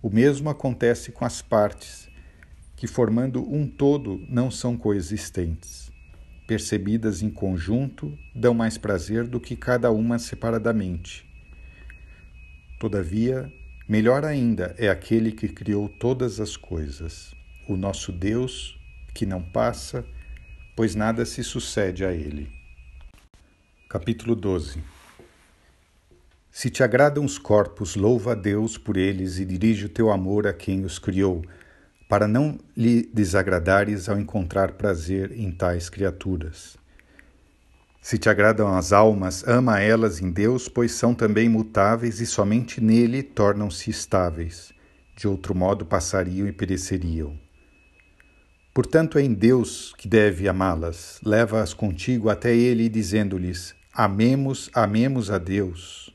[0.00, 2.10] O mesmo acontece com as partes,
[2.82, 5.88] que formando um todo não são coexistentes.
[6.48, 11.24] percebidas em conjunto, dão mais prazer do que cada uma separadamente.
[12.80, 13.48] Todavia,
[13.88, 17.32] melhor ainda é aquele que criou todas as coisas,
[17.68, 18.76] o nosso Deus,
[19.14, 20.04] que não passa,
[20.74, 22.50] pois nada se sucede a ele.
[23.88, 24.82] Capítulo 12
[26.50, 30.48] Se te agradam os corpos, louva a Deus por eles e dirige o teu amor
[30.48, 31.44] a quem os criou
[32.12, 36.76] para não lhe desagradares ao encontrar prazer em tais criaturas.
[38.02, 42.82] Se te agradam as almas, ama elas em Deus, pois são também mutáveis e somente
[42.82, 44.74] nele tornam-se estáveis.
[45.16, 47.34] De outro modo passariam e pereceriam.
[48.74, 51.18] Portanto, é em Deus que deve amá-las.
[51.24, 56.14] Leva-as contigo até Ele, dizendo-lhes: Amemos, amemos a Deus.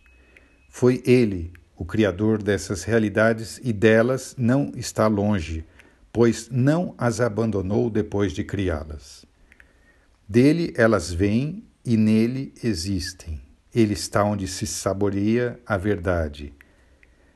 [0.70, 5.66] Foi Ele, o Criador dessas realidades, e delas não está longe
[6.18, 9.24] pois não as abandonou depois de criá-las.
[10.28, 13.40] Dele elas vêm e nele existem.
[13.72, 16.56] Ele está onde se saboreia a verdade.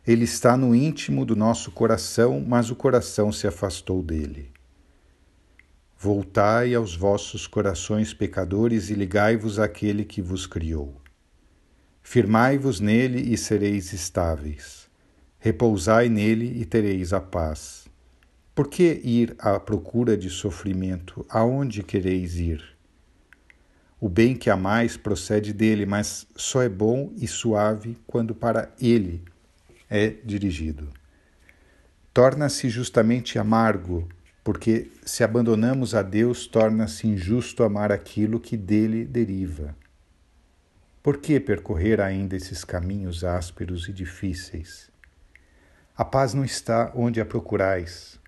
[0.03, 4.49] Ele está no íntimo do nosso coração, mas o coração se afastou dele.
[5.95, 10.99] Voltai aos vossos corações pecadores e ligai-vos àquele que vos criou.
[12.01, 14.89] Firmai-vos nele e sereis estáveis.
[15.37, 17.80] Repousai nele e tereis a paz.
[18.53, 21.25] Por que ir à procura de sofrimento?
[21.29, 22.61] Aonde quereis ir?
[23.97, 29.23] O bem que amais procede dele, mas só é bom e suave quando para ele
[29.89, 30.89] é dirigido.
[32.13, 34.09] Torna-se justamente amargo,
[34.43, 39.73] porque se abandonamos a Deus, torna-se injusto amar aquilo que dele deriva.
[41.01, 44.91] Por que percorrer ainda esses caminhos ásperos e difíceis?
[45.95, 48.19] A paz não está onde a procurais,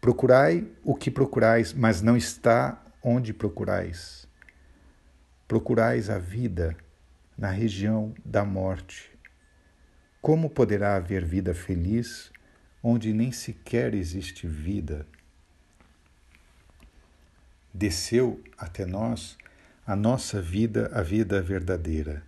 [0.00, 4.26] Procurai o que procurais, mas não está onde procurais.
[5.46, 6.74] Procurais a vida
[7.36, 9.10] na região da morte.
[10.22, 12.32] Como poderá haver vida feliz
[12.82, 15.06] onde nem sequer existe vida?
[17.72, 19.36] Desceu até nós
[19.86, 22.22] a nossa vida, a vida verdadeira.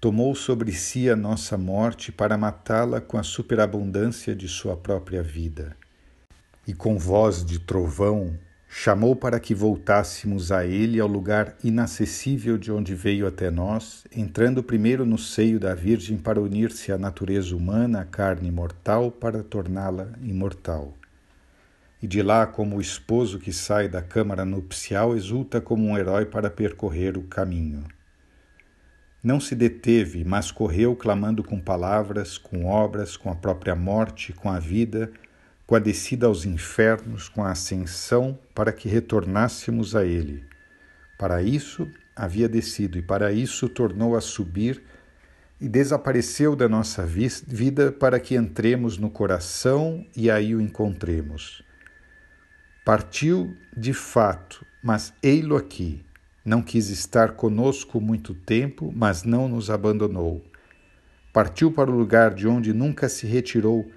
[0.00, 5.76] Tomou sobre si a nossa morte para matá-la com a superabundância de sua própria vida
[6.66, 8.38] e com voz de trovão
[8.72, 14.62] chamou para que voltássemos a ele ao lugar inacessível de onde veio até nós, entrando
[14.62, 20.12] primeiro no seio da Virgem para unir-se à natureza humana, à carne mortal, para torná-la
[20.22, 20.94] imortal.
[22.00, 26.24] E de lá, como o esposo que sai da câmara nupcial, exulta como um herói
[26.24, 27.84] para percorrer o caminho.
[29.22, 34.48] Não se deteve, mas correu clamando com palavras, com obras, com a própria morte, com
[34.48, 35.12] a vida,
[35.70, 40.44] com a descida aos infernos, com a ascensão, para que retornássemos a Ele.
[41.16, 44.82] Para isso havia descido e para isso tornou a subir
[45.60, 51.62] e desapareceu da nossa vida para que entremos no coração e aí o encontremos.
[52.84, 56.04] Partiu de fato, mas ei-lo aqui.
[56.44, 60.44] Não quis estar conosco muito tempo, mas não nos abandonou.
[61.32, 63.88] Partiu para o lugar de onde nunca se retirou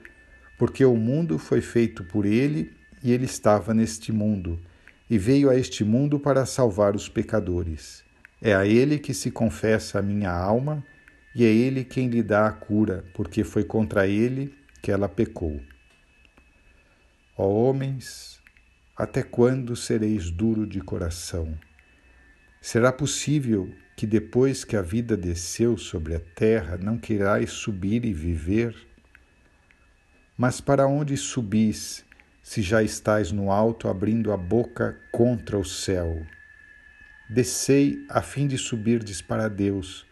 [0.63, 2.71] porque o mundo foi feito por ele
[3.04, 4.58] e ele estava neste mundo,
[5.10, 8.02] e veio a este mundo para salvar os pecadores.
[8.41, 10.82] É a ele que se confessa a minha alma,
[11.36, 15.60] e é ele quem lhe dá a cura, porque foi contra ele que ela pecou.
[17.38, 18.39] Ó homens,
[18.95, 21.60] até quando sereis duro de coração?
[22.62, 28.13] Será possível que depois que a vida desceu sobre a terra não queirais subir e
[28.13, 28.92] viver?
[30.38, 32.04] Mas para onde subis,
[32.41, 36.26] se já estais no alto, abrindo a boca contra o céu?
[37.30, 40.08] Descei a fim de subirdes para Deus,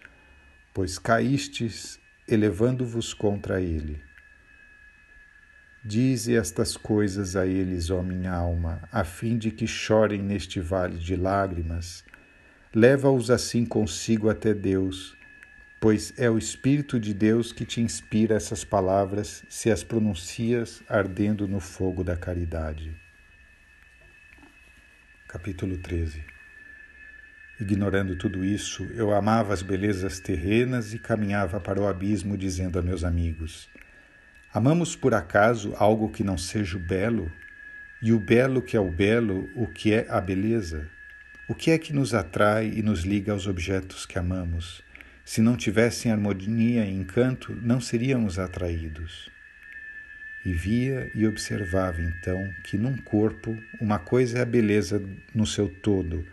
[0.73, 3.99] pois caístes, elevando-vos contra Ele.
[5.83, 10.99] Dize estas coisas a eles, ó minha alma, a fim de que chorem neste vale
[10.99, 12.03] de lágrimas.
[12.73, 15.17] Leva-os assim consigo até Deus
[15.81, 21.47] pois é o Espírito de Deus que te inspira essas palavras se as pronuncias ardendo
[21.47, 22.95] no fogo da caridade.
[25.27, 26.23] Capítulo 13
[27.59, 32.83] Ignorando tudo isso, eu amava as belezas terrenas e caminhava para o abismo, dizendo a
[32.83, 33.67] meus amigos:
[34.53, 37.31] Amamos por acaso algo que não seja o belo?
[38.03, 40.87] E o belo que é o belo, o que é a beleza?
[41.49, 44.83] O que é que nos atrai e nos liga aos objetos que amamos?
[45.23, 49.29] Se não tivessem harmonia e encanto, não seríamos atraídos.
[50.43, 55.01] E via e observava então que num corpo uma coisa é a beleza
[55.33, 56.25] no seu todo,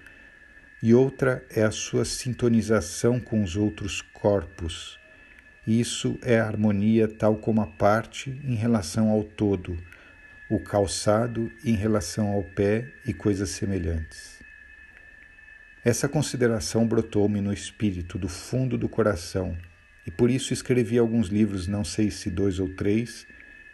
[0.83, 4.99] e outra é a sua sintonização com os outros corpos.
[5.67, 9.77] Isso é a harmonia tal como a parte em relação ao todo,
[10.49, 14.38] o calçado em relação ao pé e coisas semelhantes.
[15.85, 19.57] Essa consideração brotou-me no espírito, do fundo do coração,
[20.05, 23.27] e por isso escrevi alguns livros, não sei se dois ou três,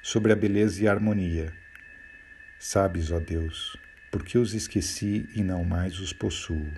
[0.03, 1.53] sobre a beleza e a harmonia.
[2.59, 3.79] Sabes, ó Deus,
[4.11, 6.71] porque os esqueci e não mais os possuo.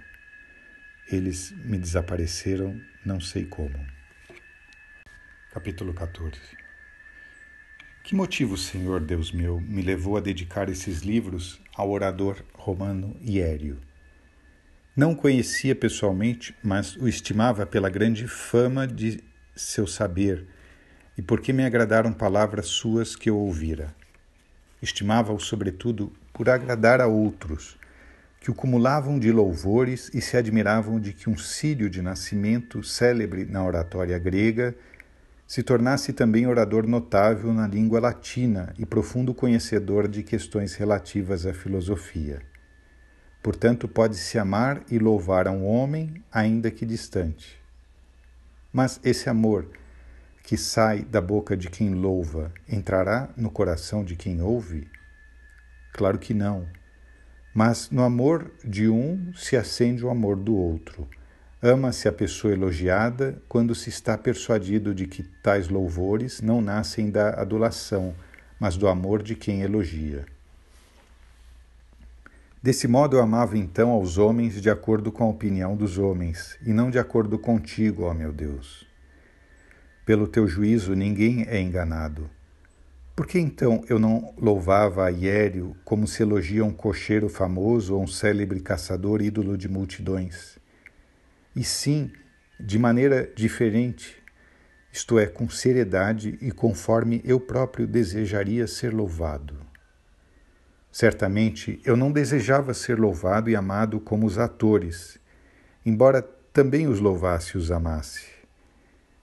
[1.11, 3.79] Eles me desapareceram, não sei como.
[5.53, 6.39] Capítulo 14
[8.05, 13.81] Que motivo, Senhor Deus meu, me levou a dedicar esses livros ao orador romano Iério?
[14.97, 19.23] Não conhecia pessoalmente, mas o estimava pela grande fama de
[19.55, 20.47] seu saber
[21.19, 23.95] e porque me agradaram palavras suas que eu ouvira.
[24.81, 27.77] Estimava-o, sobretudo, por agradar a outros,
[28.41, 33.45] que o cumulavam de louvores e se admiravam de que um sírio de nascimento célebre
[33.45, 34.75] na oratória grega
[35.47, 41.53] se tornasse também orador notável na língua latina e profundo conhecedor de questões relativas à
[41.53, 42.41] filosofia.
[43.47, 47.57] Portanto, pode-se amar e louvar a um homem, ainda que distante.
[48.73, 49.69] Mas esse amor,
[50.43, 54.91] que sai da boca de quem louva entrará no coração de quem ouve?
[55.93, 56.67] Claro que não.
[57.55, 61.09] Mas no amor de um se acende o amor do outro.
[61.63, 67.41] Ama-se a pessoa elogiada quando se está persuadido de que tais louvores não nascem da
[67.41, 68.13] adulação,
[68.59, 70.27] mas do amor de quem elogia.
[72.67, 76.73] Desse modo eu amava então aos homens de acordo com a opinião dos homens, e
[76.73, 78.85] não de acordo contigo, ó meu Deus.
[80.05, 82.29] Pelo teu juízo ninguém é enganado.
[83.15, 88.03] Por que então eu não louvava a Iério como se elogia um cocheiro famoso ou
[88.03, 90.59] um célebre caçador ídolo de multidões?
[91.55, 92.11] E sim,
[92.59, 94.21] de maneira diferente,
[94.93, 99.66] isto é, com seriedade e conforme eu próprio desejaria ser louvado.
[100.99, 105.19] Certamente eu não desejava ser louvado e amado como os atores,
[105.85, 106.23] embora
[106.55, 108.25] também os louvasse e os amasse.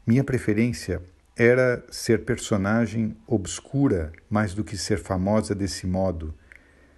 [0.06, 1.02] Minha preferência
[1.36, 6.36] era ser personagem obscura mais do que ser famosa desse modo,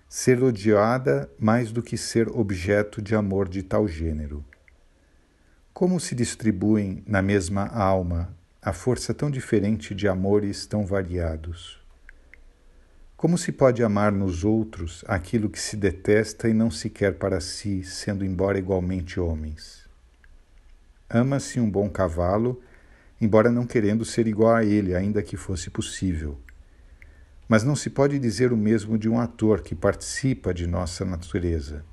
[0.10, 4.44] ser odiada mais do que ser objeto de amor de tal gênero.
[5.74, 11.85] Como se distribuem na mesma alma a força tão diferente de amores tão variados?
[13.18, 17.40] Como se pode amar nos outros aquilo que se detesta e não se quer para
[17.40, 19.86] si, sendo embora igualmente homens?
[21.10, 22.62] Ama-se um bom cavalo
[23.20, 26.38] embora não querendo ser igual a ele, ainda que fosse possível.
[27.48, 31.84] Mas não se pode dizer o mesmo de um ator que participa de nossa natureza.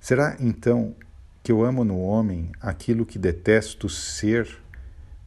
[0.00, 0.94] Será então
[1.42, 4.48] que eu amo no homem aquilo que detesto ser,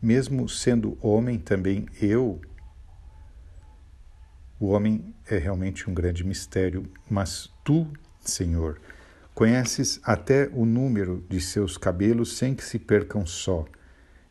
[0.01, 2.41] mesmo sendo homem também eu?
[4.63, 7.85] O homem é realmente um grande mistério, mas tu,
[8.21, 8.79] Senhor,
[9.35, 13.65] conheces até o número de seus cabelos sem que se percam só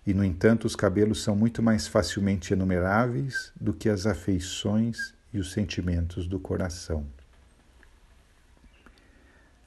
[0.06, 5.38] e, no entanto, os cabelos são muito mais facilmente enumeráveis do que as afeições e
[5.38, 7.06] os sentimentos do coração.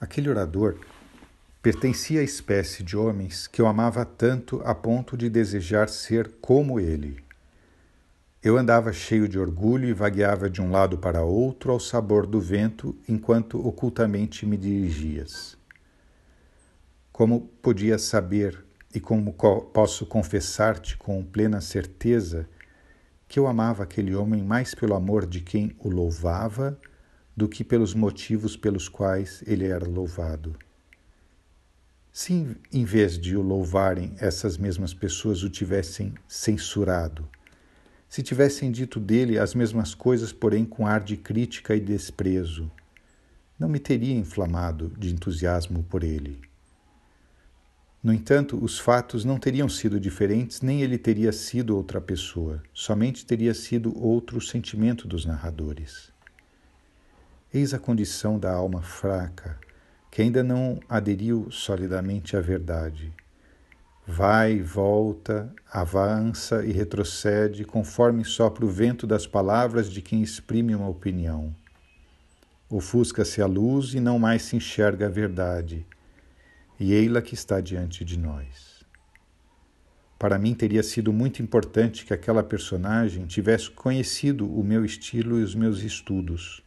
[0.01, 0.79] Aquele orador
[1.61, 6.79] pertencia à espécie de homens que eu amava tanto a ponto de desejar ser como
[6.79, 7.23] ele.
[8.45, 12.39] Eu andava cheio de orgulho e vagueava de um lado para outro ao sabor do
[12.39, 15.57] vento enquanto ocultamente me dirigias.
[17.11, 22.47] Como podia saber e como posso confessar-te com plena certeza
[23.27, 26.79] que eu amava aquele homem mais pelo amor de quem o louvava
[27.35, 30.55] do que pelos motivos pelos quais ele era louvado.
[32.13, 37.27] Se em vez de o louvarem essas mesmas pessoas o tivessem censurado,
[38.09, 42.71] se tivessem dito dele as mesmas coisas, porém com ar de crítica e desprezo,
[43.59, 46.41] não me teria inflamado de entusiasmo por ele.
[48.05, 53.25] No entanto, os fatos não teriam sido diferentes, nem ele teria sido outra pessoa, somente
[53.25, 56.11] teria sido outro sentimento dos narradores.
[57.51, 59.57] Eis a condição da alma fraca,
[60.11, 63.11] que ainda não aderiu solidamente à verdade.
[64.07, 70.87] Vai volta, avança e retrocede conforme sopra o vento das palavras de quem exprime uma
[70.87, 71.55] opinião.
[72.69, 75.87] Ofusca-se a luz e não mais se enxerga a verdade
[76.79, 78.85] e ei-la que está diante de nós.
[80.19, 85.43] Para mim teria sido muito importante que aquela personagem tivesse conhecido o meu estilo e
[85.43, 86.63] os meus estudos.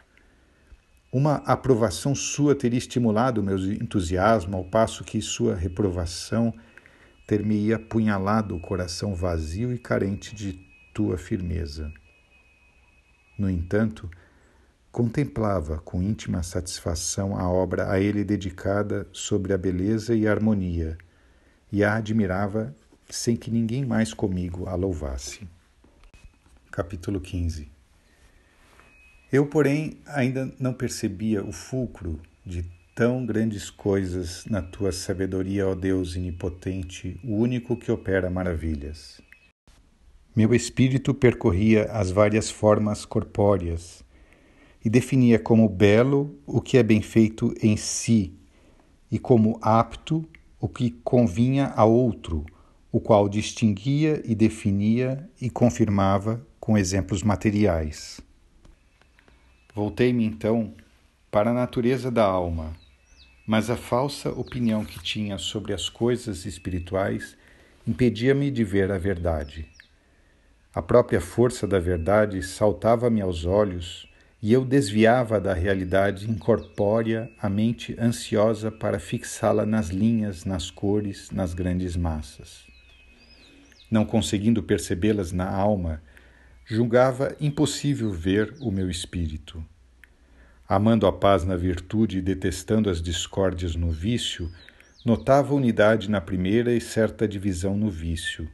[1.12, 6.52] Uma aprovação sua teria estimulado o meu entusiasmo, ao passo que sua reprovação
[7.28, 10.54] ter-me-ia apunhalado o coração vazio e carente de
[10.94, 11.92] tua firmeza.
[13.38, 14.10] No entanto,
[14.90, 20.96] contemplava com íntima satisfação a obra a ele dedicada sobre a beleza e a harmonia,
[21.70, 22.74] e a admirava
[23.10, 25.46] sem que ninguém mais comigo a louvasse.
[26.70, 27.70] Capítulo 15
[29.30, 32.64] Eu, porém, ainda não percebia o fulcro de
[32.98, 39.20] tão grandes coisas na tua sabedoria, ó Deus inipotente, o único que opera maravilhas.
[40.34, 44.02] Meu espírito percorria as várias formas corpóreas
[44.84, 48.32] e definia como belo o que é bem feito em si
[49.12, 50.28] e como apto
[50.60, 52.44] o que convinha a outro,
[52.90, 58.20] o qual distinguia e definia e confirmava com exemplos materiais.
[59.72, 60.74] Voltei-me então
[61.30, 62.74] para a natureza da alma,
[63.48, 67.34] mas a falsa opinião que tinha sobre as coisas espirituais
[67.86, 69.66] impedia-me de ver a verdade.
[70.74, 74.06] A própria força da verdade saltava-me aos olhos
[74.42, 81.30] e eu desviava da realidade incorpórea a mente ansiosa para fixá-la nas linhas, nas cores,
[81.30, 82.66] nas grandes massas.
[83.90, 86.02] Não conseguindo percebê-las na alma,
[86.66, 89.64] julgava impossível ver o meu espírito.
[90.68, 94.52] Amando a paz na virtude e detestando as discórdias no vício,
[95.02, 98.46] notava unidade na primeira e certa divisão no vício.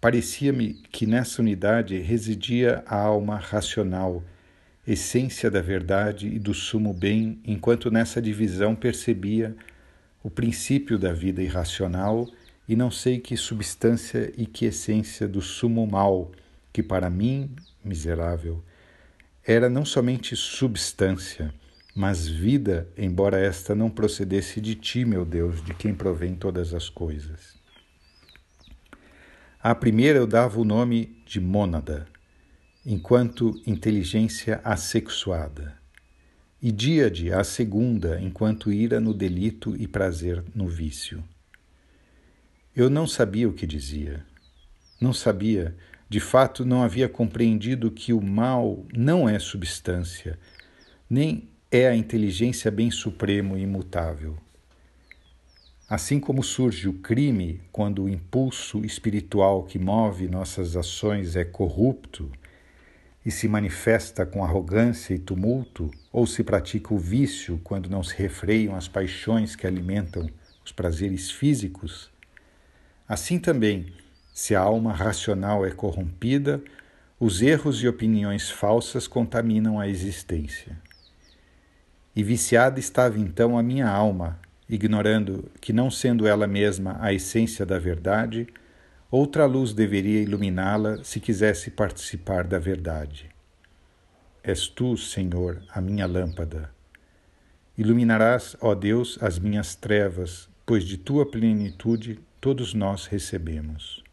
[0.00, 4.24] Parecia-me que nessa unidade residia a alma racional
[4.86, 9.54] essência da verdade e do sumo bem, enquanto nessa divisão percebia
[10.22, 12.26] o princípio da vida irracional
[12.66, 16.32] e não sei que substância e que essência do sumo mal,
[16.72, 17.50] que para mim,
[17.84, 18.62] miserável,
[19.46, 21.54] era não somente substância,
[21.94, 26.88] mas vida, embora esta não procedesse de ti, meu Deus, de quem provém todas as
[26.88, 27.54] coisas.
[29.62, 32.08] À primeira eu dava o nome de mônada,
[32.84, 35.78] enquanto inteligência assexuada,
[36.60, 41.22] e díade a segunda, enquanto ira no delito e prazer no vício.
[42.74, 44.26] Eu não sabia o que dizia.
[45.00, 45.76] Não sabia,
[46.08, 50.38] de fato, não havia compreendido que o mal não é substância,
[51.10, 54.36] nem é a inteligência bem supremo e imutável.
[55.88, 62.30] Assim como surge o crime quando o impulso espiritual que move nossas ações é corrupto,
[63.24, 68.16] e se manifesta com arrogância e tumulto, ou se pratica o vício quando não se
[68.16, 70.30] refreiam as paixões que alimentam
[70.64, 72.08] os prazeres físicos,
[73.08, 73.92] assim também,
[74.36, 76.62] se a alma racional é corrompida,
[77.18, 80.76] os erros e opiniões falsas contaminam a existência.
[82.14, 87.64] E viciada estava então a minha alma, ignorando que, não sendo ela mesma a essência
[87.64, 88.46] da verdade,
[89.10, 93.30] Outra luz deveria iluminá-la se quisesse participar da verdade.
[94.42, 96.70] És tu, Senhor, a minha lâmpada.
[97.78, 104.05] Iluminarás, ó Deus, as minhas trevas, pois de tua plenitude todos nós recebemos.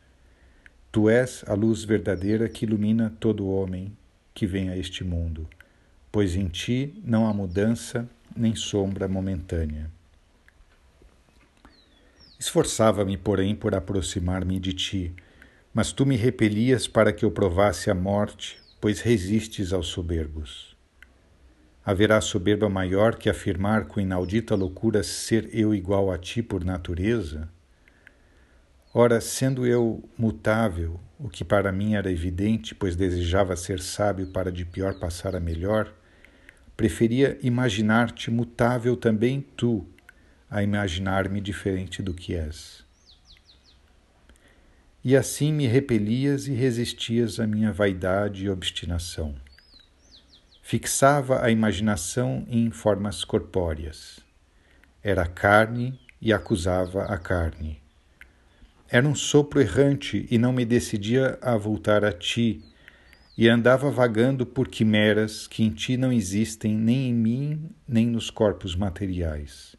[0.94, 3.98] Tu és a luz verdadeira que ilumina todo homem
[4.32, 5.50] que vem a este mundo,
[6.12, 9.90] pois em ti não há mudança nem sombra momentânea.
[12.38, 15.16] Esforçava-me, porém, por aproximar-me de ti,
[15.74, 20.78] mas tu me repelias para que eu provasse a morte, pois resistes aos soberbos.
[21.84, 27.50] Haverá soberba maior que afirmar com inaudita loucura ser eu igual a ti por natureza?
[28.96, 34.52] Ora, sendo eu mutável, o que para mim era evidente, pois desejava ser sábio para
[34.52, 35.92] de pior passar a melhor,
[36.78, 39.84] preferia imaginar-te mutável também tu,
[40.48, 42.86] a imaginar-me diferente do que és.
[45.04, 49.34] E assim me repelias e resistias à minha vaidade e obstinação.
[50.62, 54.20] Fixava a imaginação em formas corpóreas.
[55.02, 57.83] Era carne e acusava a carne.
[58.94, 62.62] Era um sopro errante e não me decidia a voltar a ti,
[63.38, 68.30] e andava vagando por quimeras que em ti não existem nem em mim nem nos
[68.30, 69.76] corpos materiais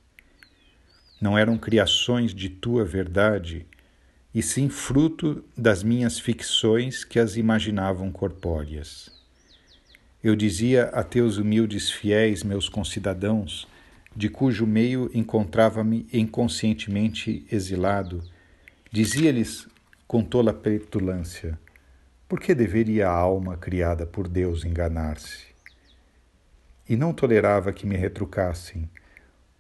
[1.25, 3.67] não eram criações de tua verdade,
[4.35, 9.11] e sim fruto das minhas ficções que as imaginavam corpóreas.
[10.23, 13.67] Eu dizia a teus humildes fiéis, meus concidadãos,
[14.15, 18.23] de cujo meio encontrava-me inconscientemente exilado,
[18.95, 19.67] dizia-lhes
[20.07, 21.59] com tola petulância:
[22.29, 25.55] por que deveria a alma criada por Deus enganar-se?
[26.89, 28.89] e não tolerava que me retrucassem.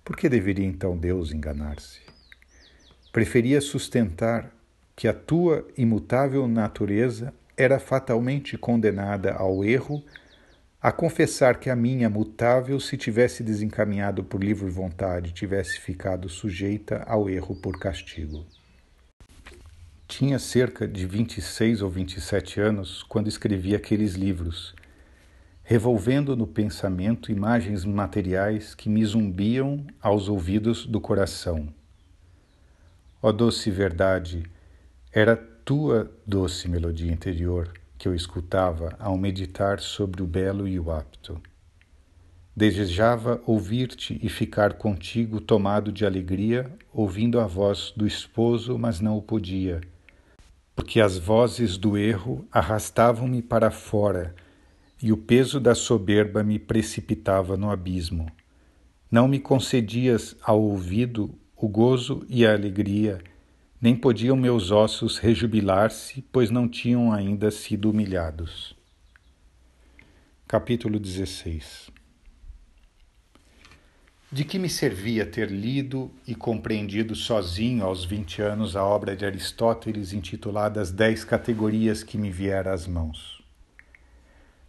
[0.05, 2.01] Por que deveria então Deus enganar-se?
[3.12, 4.51] Preferia sustentar
[4.95, 10.05] que a tua imutável natureza era fatalmente condenada ao erro,
[10.82, 17.03] a confessar que a minha mutável, se tivesse desencaminhado por livre vontade, tivesse ficado sujeita
[17.07, 18.45] ao erro por castigo.
[20.07, 24.75] Tinha cerca de 26 ou 27 anos quando escrevi aqueles livros,
[25.63, 31.73] revolvendo no pensamento imagens materiais que me zumbiam aos ouvidos do coração.
[33.21, 34.45] Ó doce verdade,
[35.11, 40.93] era tua doce melodia interior que eu escutava ao meditar sobre o belo e o
[40.93, 41.41] apto.
[42.55, 49.17] Desejava ouvir-te e ficar contigo tomado de alegria, ouvindo a voz do esposo, mas não
[49.17, 49.81] o podia,
[50.75, 54.35] porque as vozes do erro arrastavam-me para fora
[55.03, 58.27] e o peso da soberba me precipitava no abismo.
[59.11, 63.22] Não me concedias ao ouvido o gozo e a alegria
[63.81, 68.75] nem podiam meus ossos rejubilar-se, pois não tinham ainda sido humilhados.
[70.49, 72.04] Capítulo 16
[74.35, 79.24] De que me servia ter lido e compreendido sozinho aos vinte anos a obra de
[79.24, 83.41] Aristóteles intitulada As Dez Categorias que me vieram às mãos?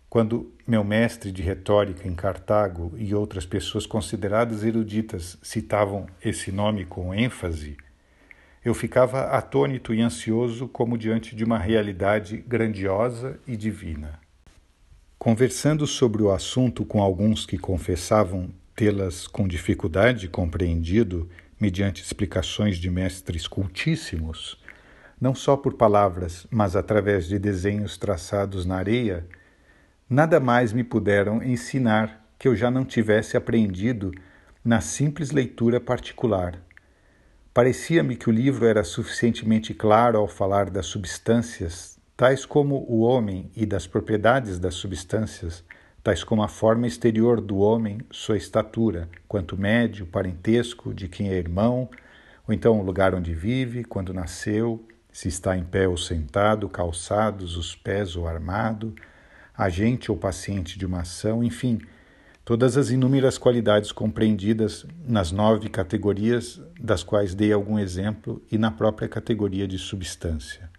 [0.07, 6.85] Quando meu mestre de retórica em Cartago e outras pessoas consideradas eruditas citavam esse nome
[6.85, 7.75] com ênfase,
[8.63, 14.19] eu ficava atônito e ansioso como diante de uma realidade grandiosa e divina.
[15.17, 22.89] Conversando sobre o assunto com alguns que confessavam tê-las com dificuldade compreendido mediante explicações de
[22.89, 24.61] mestres cultíssimos,
[25.19, 29.25] não só por palavras, mas através de desenhos traçados na areia,
[30.09, 34.11] nada mais me puderam ensinar que eu já não tivesse aprendido
[34.63, 36.59] na simples leitura particular.
[37.53, 43.49] Parecia-me que o livro era suficientemente claro ao falar das substâncias, tais como o homem,
[43.55, 45.63] e das propriedades das substâncias,
[46.05, 51.33] tais como a forma exterior do homem, sua estatura, quanto médio, parentesco, de quem é
[51.33, 51.89] irmão,
[52.47, 57.57] ou então o lugar onde vive, quando nasceu, se está em pé ou sentado, calçados,
[57.57, 58.93] os pés ou armado,
[59.57, 61.81] agente ou paciente de uma ação, enfim,
[62.45, 68.69] todas as inúmeras qualidades compreendidas nas nove categorias, das quais dei algum exemplo, e na
[68.69, 70.69] própria categoria de substância.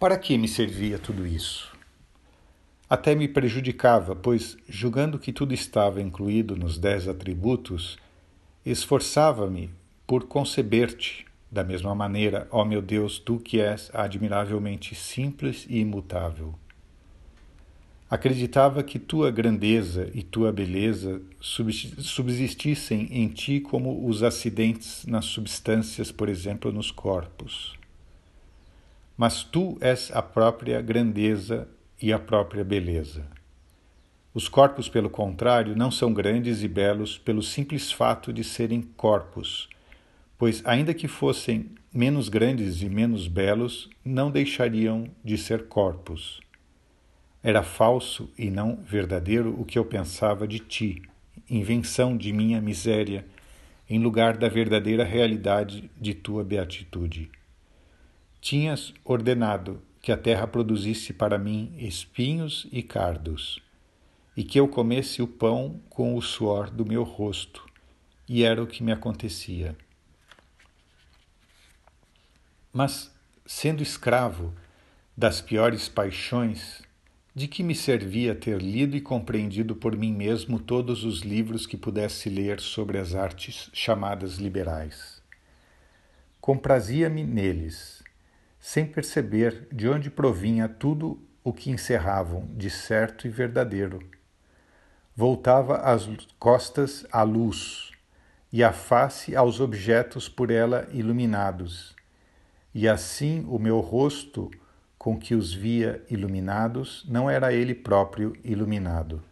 [0.00, 1.73] Para que me servia tudo isso?
[2.94, 7.98] Até me prejudicava, pois, julgando que tudo estava incluído nos dez atributos,
[8.64, 9.68] esforçava-me
[10.06, 16.54] por conceber-te da mesma maneira, ó meu Deus, tu que és admiravelmente simples e imutável.
[18.08, 26.12] Acreditava que tua grandeza e tua beleza subsistissem em ti como os acidentes nas substâncias,
[26.12, 27.76] por exemplo, nos corpos.
[29.16, 31.66] Mas tu és a própria grandeza
[32.00, 33.26] e a própria beleza.
[34.32, 39.68] Os corpos, pelo contrário, não são grandes e belos pelo simples fato de serem corpos,
[40.36, 46.44] pois, ainda que fossem menos grandes e menos belos, não deixariam de ser corpos
[47.44, 51.02] era falso e não verdadeiro o que eu pensava de ti,
[51.48, 53.26] invenção de minha miséria,
[53.88, 57.30] em lugar da verdadeira realidade de tua beatitude.
[58.40, 63.58] Tinhas ordenado que a terra produzisse para mim espinhos e cardos,
[64.36, 67.64] e que eu comesse o pão com o suor do meu rosto,
[68.28, 69.74] e era o que me acontecia.
[72.70, 73.10] Mas,
[73.46, 74.52] sendo escravo
[75.16, 76.82] das piores paixões,
[77.34, 81.78] de que me servia ter lido e compreendido por mim mesmo todos os livros que
[81.78, 85.22] pudesse ler sobre as artes chamadas liberais?
[86.42, 87.93] Comprazia-me neles,
[88.64, 94.00] sem perceber de onde provinha tudo o que encerravam de certo e verdadeiro.
[95.14, 96.08] Voltava as
[96.38, 97.90] costas à luz
[98.50, 101.94] e a face aos objetos por ela iluminados,
[102.74, 104.50] e assim o meu rosto
[104.96, 109.22] com que os via iluminados, não era ele próprio iluminado.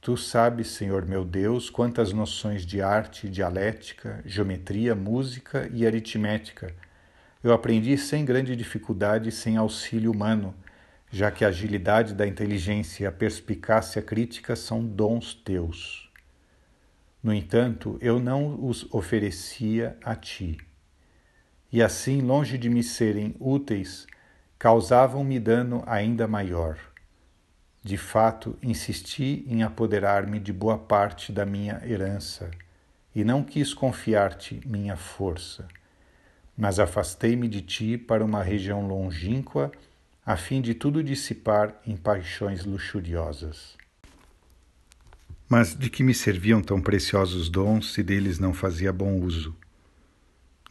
[0.00, 6.74] Tu sabes, Senhor meu Deus, quantas noções de arte, dialética, geometria, música e aritmética
[7.42, 10.54] eu aprendi sem grande dificuldade sem auxílio humano,
[11.10, 16.10] já que a agilidade da inteligência e a perspicácia crítica são dons teus.
[17.22, 20.58] No entanto, eu não os oferecia a ti
[21.72, 24.06] e assim, longe de me serem úteis,
[24.58, 26.76] causavam-me dano ainda maior.
[27.82, 32.50] De fato, insisti em apoderar-me de boa parte da minha herança
[33.14, 35.66] e não quis confiar-te minha força,
[36.60, 39.72] mas afastei-me de ti para uma região longínqua
[40.26, 43.78] a fim de tudo dissipar em paixões luxuriosas.
[45.48, 49.56] Mas de que me serviam tão preciosos dons se deles não fazia bom uso?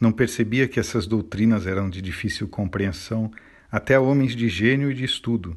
[0.00, 3.28] Não percebia que essas doutrinas eram de difícil compreensão
[3.68, 5.56] até a homens de gênio e de estudo.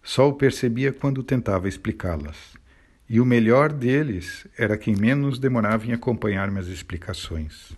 [0.00, 2.54] Só o percebia quando tentava explicá-las.
[3.08, 7.72] E o melhor deles era quem menos demorava em acompanhar minhas explicações.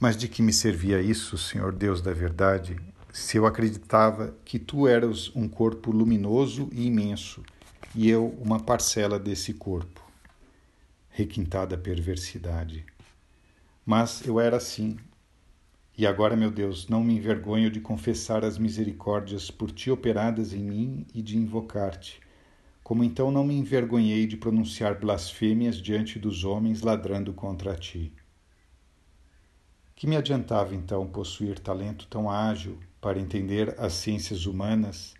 [0.00, 2.80] Mas de que me servia isso, Senhor Deus da verdade,
[3.12, 7.42] se eu acreditava que tu eras um corpo luminoso e imenso,
[7.94, 10.02] e eu uma parcela desse corpo?
[11.10, 12.86] Requintada perversidade.
[13.84, 14.96] Mas eu era assim.
[15.98, 20.64] E agora, meu Deus, não me envergonho de confessar as misericórdias por ti operadas em
[20.64, 22.20] mim e de invocar-te.
[22.82, 28.14] Como então não me envergonhei de pronunciar blasfêmias diante dos homens ladrando contra ti.
[30.00, 35.12] Que me adiantava então possuir talento tão ágil para entender as ciências humanas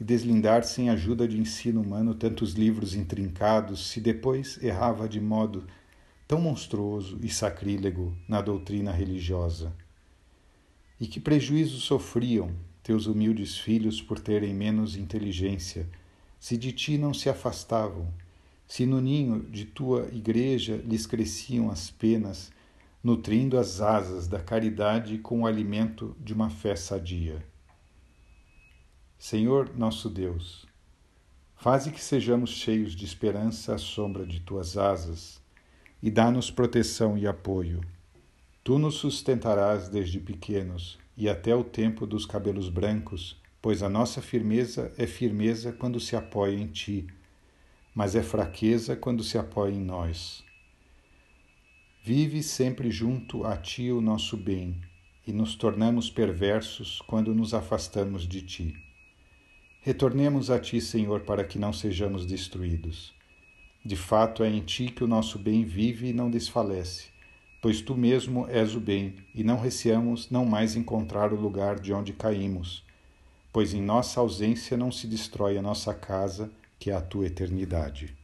[0.00, 5.66] e deslindar sem ajuda de ensino humano tantos livros intrincados, se depois errava de modo
[6.26, 9.70] tão monstruoso e sacrílego na doutrina religiosa?
[10.98, 15.86] E que prejuízo sofriam teus humildes filhos por terem menos inteligência,
[16.38, 18.08] se de ti não se afastavam,
[18.66, 22.50] se no ninho de tua igreja lhes cresciam as penas,
[23.02, 27.42] nutrindo as asas da caridade com o alimento de uma fé sadia.
[29.18, 30.66] Senhor nosso Deus,
[31.56, 35.40] faze que sejamos cheios de esperança à sombra de tuas asas
[36.02, 37.80] e dá-nos proteção e apoio.
[38.62, 44.20] Tu nos sustentarás desde pequenos e até o tempo dos cabelos brancos, pois a nossa
[44.20, 47.06] firmeza é firmeza quando se apoia em ti,
[47.94, 50.44] mas é fraqueza quando se apoia em nós.
[52.02, 54.80] Vive sempre junto a ti o nosso bem,
[55.26, 58.74] e nos tornamos perversos quando nos afastamos de ti.
[59.82, 63.12] Retornemos a ti, Senhor, para que não sejamos destruídos.
[63.84, 67.08] De fato, é em ti que o nosso bem vive e não desfalece,
[67.60, 71.92] pois tu mesmo és o bem, e não receamos não mais encontrar o lugar de
[71.92, 72.82] onde caímos,
[73.52, 78.18] pois em nossa ausência não se destrói a nossa casa, que é a tua eternidade.